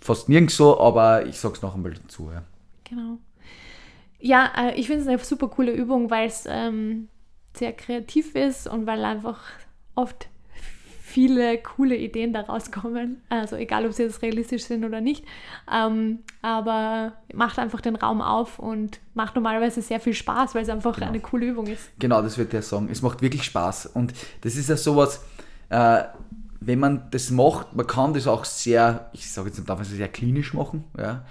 fast 0.00 0.28
nirgends 0.28 0.56
so, 0.56 0.80
aber 0.80 1.26
ich 1.26 1.38
sage 1.38 1.54
es 1.54 1.62
noch 1.62 1.74
einmal 1.74 1.94
dazu. 1.94 2.30
Ja. 2.32 2.42
Genau. 2.90 3.18
Ja, 4.18 4.50
äh, 4.56 4.78
ich 4.78 4.86
finde 4.88 5.02
es 5.02 5.08
eine 5.08 5.18
super 5.18 5.48
coole 5.48 5.72
Übung, 5.72 6.10
weil 6.10 6.26
es 6.26 6.44
ähm, 6.46 7.08
sehr 7.54 7.72
kreativ 7.72 8.34
ist 8.34 8.68
und 8.68 8.86
weil 8.86 9.04
einfach 9.04 9.40
oft 9.94 10.28
viele 11.00 11.58
coole 11.58 11.96
Ideen 11.96 12.32
daraus 12.32 12.70
kommen. 12.70 13.22
Also 13.28 13.56
egal, 13.56 13.86
ob 13.86 13.92
sie 13.92 14.04
jetzt 14.04 14.22
realistisch 14.22 14.64
sind 14.64 14.84
oder 14.84 15.00
nicht. 15.00 15.24
Ähm, 15.72 16.20
aber 16.42 17.14
macht 17.32 17.58
einfach 17.58 17.80
den 17.80 17.96
Raum 17.96 18.20
auf 18.20 18.58
und 18.58 19.00
macht 19.14 19.34
normalerweise 19.34 19.82
sehr 19.82 20.00
viel 20.00 20.14
Spaß, 20.14 20.54
weil 20.54 20.62
es 20.62 20.68
einfach 20.68 20.94
genau. 20.94 21.08
eine 21.08 21.20
coole 21.20 21.46
Übung 21.46 21.66
ist. 21.66 21.90
Genau, 21.98 22.22
das 22.22 22.38
wird 22.38 22.52
der 22.52 22.62
sagen. 22.62 22.88
Es 22.90 23.02
macht 23.02 23.22
wirklich 23.22 23.44
Spaß. 23.44 23.86
Und 23.86 24.12
das 24.42 24.56
ist 24.56 24.68
ja 24.68 24.76
sowas, 24.76 25.24
äh, 25.70 26.04
wenn 26.60 26.78
man 26.78 27.08
das 27.10 27.30
macht, 27.30 27.74
man 27.74 27.86
kann 27.86 28.14
das 28.14 28.26
auch 28.26 28.44
sehr, 28.44 29.10
ich 29.12 29.30
sage 29.30 29.48
jetzt 29.48 29.66
man 29.66 29.80
es 29.80 29.88
sehr 29.88 30.08
klinisch 30.08 30.54
machen. 30.54 30.84
Ja 30.96 31.24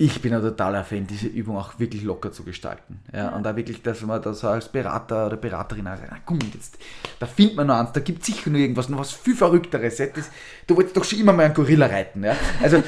ich 0.00 0.22
bin 0.22 0.32
ein 0.32 0.40
totaler 0.40 0.82
Fan, 0.82 1.06
diese 1.06 1.26
Übung 1.26 1.58
auch 1.58 1.78
wirklich 1.78 2.02
locker 2.04 2.32
zu 2.32 2.42
gestalten. 2.42 3.00
Ja, 3.12 3.18
ja. 3.18 3.28
Und 3.36 3.42
da 3.42 3.54
wirklich, 3.54 3.82
dass 3.82 4.00
man 4.00 4.22
da 4.22 4.32
so 4.32 4.48
als 4.48 4.66
Berater 4.68 5.26
oder 5.26 5.36
Beraterin 5.36 5.84
sagt, 5.84 6.08
na 6.10 6.16
komm, 6.24 6.38
jetzt, 6.54 6.78
da 7.18 7.26
findet 7.26 7.56
man 7.56 7.66
noch 7.66 7.74
eins, 7.74 7.92
da 7.92 8.00
gibt 8.00 8.22
es 8.22 8.28
sicher 8.28 8.48
noch 8.48 8.58
irgendwas, 8.58 8.88
noch 8.88 8.98
was 8.98 9.12
viel 9.12 9.36
Verrückteres. 9.36 9.98
Ja. 9.98 10.06
Das, 10.06 10.30
du 10.66 10.74
wolltest 10.74 10.96
doch 10.96 11.04
schon 11.04 11.18
immer 11.18 11.34
mal 11.34 11.44
einen 11.44 11.52
Gorilla 11.52 11.84
reiten. 11.84 12.24
Ja? 12.24 12.34
Also, 12.62 12.82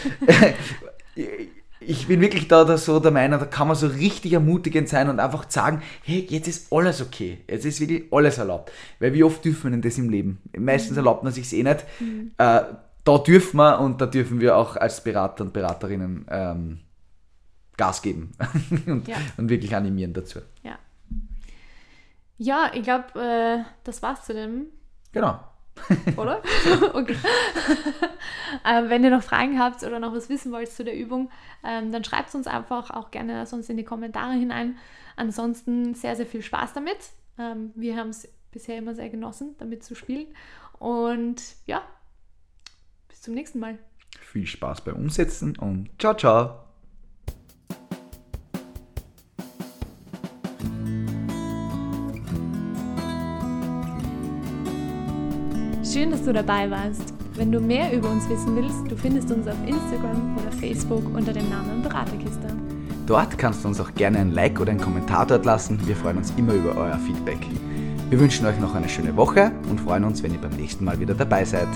ich 1.81 2.07
bin 2.07 2.23
wirklich 2.23 2.49
da, 2.49 2.65
da 2.65 2.79
so 2.79 2.99
der 2.99 3.11
Meinung, 3.11 3.41
da 3.41 3.45
kann 3.45 3.69
man 3.69 3.77
so 3.77 3.89
richtig 3.89 4.33
ermutigend 4.33 4.89
sein 4.89 5.11
und 5.11 5.21
einfach 5.21 5.45
sagen, 5.51 5.83
hey, 6.05 6.27
jetzt 6.31 6.49
ist 6.49 6.73
alles 6.73 7.03
okay. 7.03 7.41
Jetzt 7.47 7.67
ist 7.67 7.79
wirklich 7.81 8.11
alles 8.11 8.39
erlaubt. 8.39 8.73
Weil 9.01 9.13
wie 9.13 9.25
oft 9.25 9.45
dürfen 9.45 9.65
wir 9.65 9.71
denn 9.73 9.83
das 9.83 9.99
im 9.99 10.09
Leben? 10.09 10.41
Meistens 10.57 10.93
mhm. 10.93 10.97
erlaubt 10.97 11.25
man 11.25 11.33
sich 11.35 11.53
eh 11.53 11.63
nicht. 11.63 11.85
Mhm. 12.01 12.31
Äh, 12.39 12.63
da 13.05 13.19
dürfen 13.19 13.59
wir 13.59 13.81
und 13.81 14.01
da 14.01 14.07
dürfen 14.07 14.41
wir 14.41 14.57
auch 14.57 14.77
als 14.77 15.05
Berater 15.05 15.45
und 15.45 15.53
Beraterinnen 15.53 16.25
ähm, 16.31 16.79
Gas 17.77 18.03
geben 18.03 18.33
und, 18.87 19.09
ja. 19.09 19.17
und, 19.37 19.49
wirklich 19.49 19.75
animieren 19.75 20.13
dazu. 20.13 20.41
Ja, 20.63 20.79
ja 22.39 22.71
ich 22.75 22.83
glaube, 22.83 23.21
äh, 23.21 23.65
das 23.85 24.03
war's 24.03 24.25
zu 24.25 24.35
dem. 24.35 24.67
Genau. 25.13 25.41
Oder? 26.17 26.43
okay. 26.95 27.17
äh, 28.65 28.89
wenn 28.89 29.05
ihr 29.05 29.11
noch 29.11 29.23
Fragen 29.23 29.59
habt 29.59 29.83
oder 29.83 29.99
noch 29.99 30.13
was 30.13 30.29
wissen 30.29 30.53
wollt 30.53 30.71
zu 30.71 30.85
der 30.85 30.97
Übung, 30.97 31.31
ähm, 31.65 31.93
dann 31.93 32.05
schreibt 32.05 32.29
es 32.29 32.35
uns 32.35 32.47
einfach 32.47 32.91
auch 32.91 33.11
gerne 33.11 33.47
sonst 33.47 33.71
in 33.71 33.77
die 33.77 33.85
Kommentare 33.85 34.35
hinein. 34.35 34.77
Ansonsten 35.17 35.95
sehr, 35.95 36.17
sehr 36.17 36.27
viel 36.27 36.43
Spaß 36.43 36.73
damit. 36.73 36.99
Ähm, 37.39 37.73
wir 37.75 37.97
haben 37.97 38.11
es 38.11 38.29
bisher 38.51 38.79
immer 38.79 38.95
sehr 38.95 39.09
genossen, 39.09 39.57
damit 39.59 39.83
zu 39.83 39.95
spielen. 39.95 40.27
Und 40.79 41.43
ja, 41.67 41.83
bis 43.09 43.23
zum 43.23 43.35
nächsten 43.35 43.59
Mal. 43.59 43.79
Viel 44.21 44.47
Spaß 44.47 44.83
beim 44.83 44.97
Umsetzen 44.97 45.57
und 45.59 45.91
ciao, 45.99 46.15
ciao. 46.15 46.72
Schön, 55.93 56.11
dass 56.11 56.25
du 56.25 56.33
dabei 56.33 56.71
warst. 56.71 57.13
Wenn 57.35 57.53
du 57.53 57.61
mehr 57.61 57.93
über 57.93 58.09
uns 58.09 58.27
wissen 58.31 58.57
willst, 58.57 58.91
du 58.91 58.97
findest 58.97 59.31
uns 59.31 59.47
auf 59.47 59.57
Instagram 59.67 60.39
oder 60.39 60.51
Facebook 60.51 61.05
unter 61.15 61.35
dem 61.35 61.51
Namen 61.51 61.83
Beraterkiste. 61.83 62.47
Dort 63.07 63.37
kannst 63.37 63.63
du 63.63 63.69
uns 63.69 63.79
auch 63.79 63.93
gerne 63.93 64.21
ein 64.21 64.31
Like 64.31 64.59
oder 64.59 64.71
einen 64.71 64.81
Kommentar 64.81 65.27
dort 65.27 65.45
lassen. 65.45 65.79
Wir 65.87 65.95
freuen 65.95 66.17
uns 66.17 66.33
immer 66.39 66.55
über 66.55 66.75
euer 66.79 66.99
Feedback. 66.99 67.47
Wir 68.09 68.19
wünschen 68.19 68.47
euch 68.47 68.59
noch 68.59 68.75
eine 68.75 68.89
schöne 68.89 69.15
Woche 69.17 69.53
und 69.69 69.83
freuen 69.83 70.05
uns, 70.05 70.23
wenn 70.23 70.33
ihr 70.33 70.41
beim 70.41 70.53
nächsten 70.53 70.83
Mal 70.83 70.99
wieder 70.99 71.13
dabei 71.13 71.45
seid. 71.45 71.69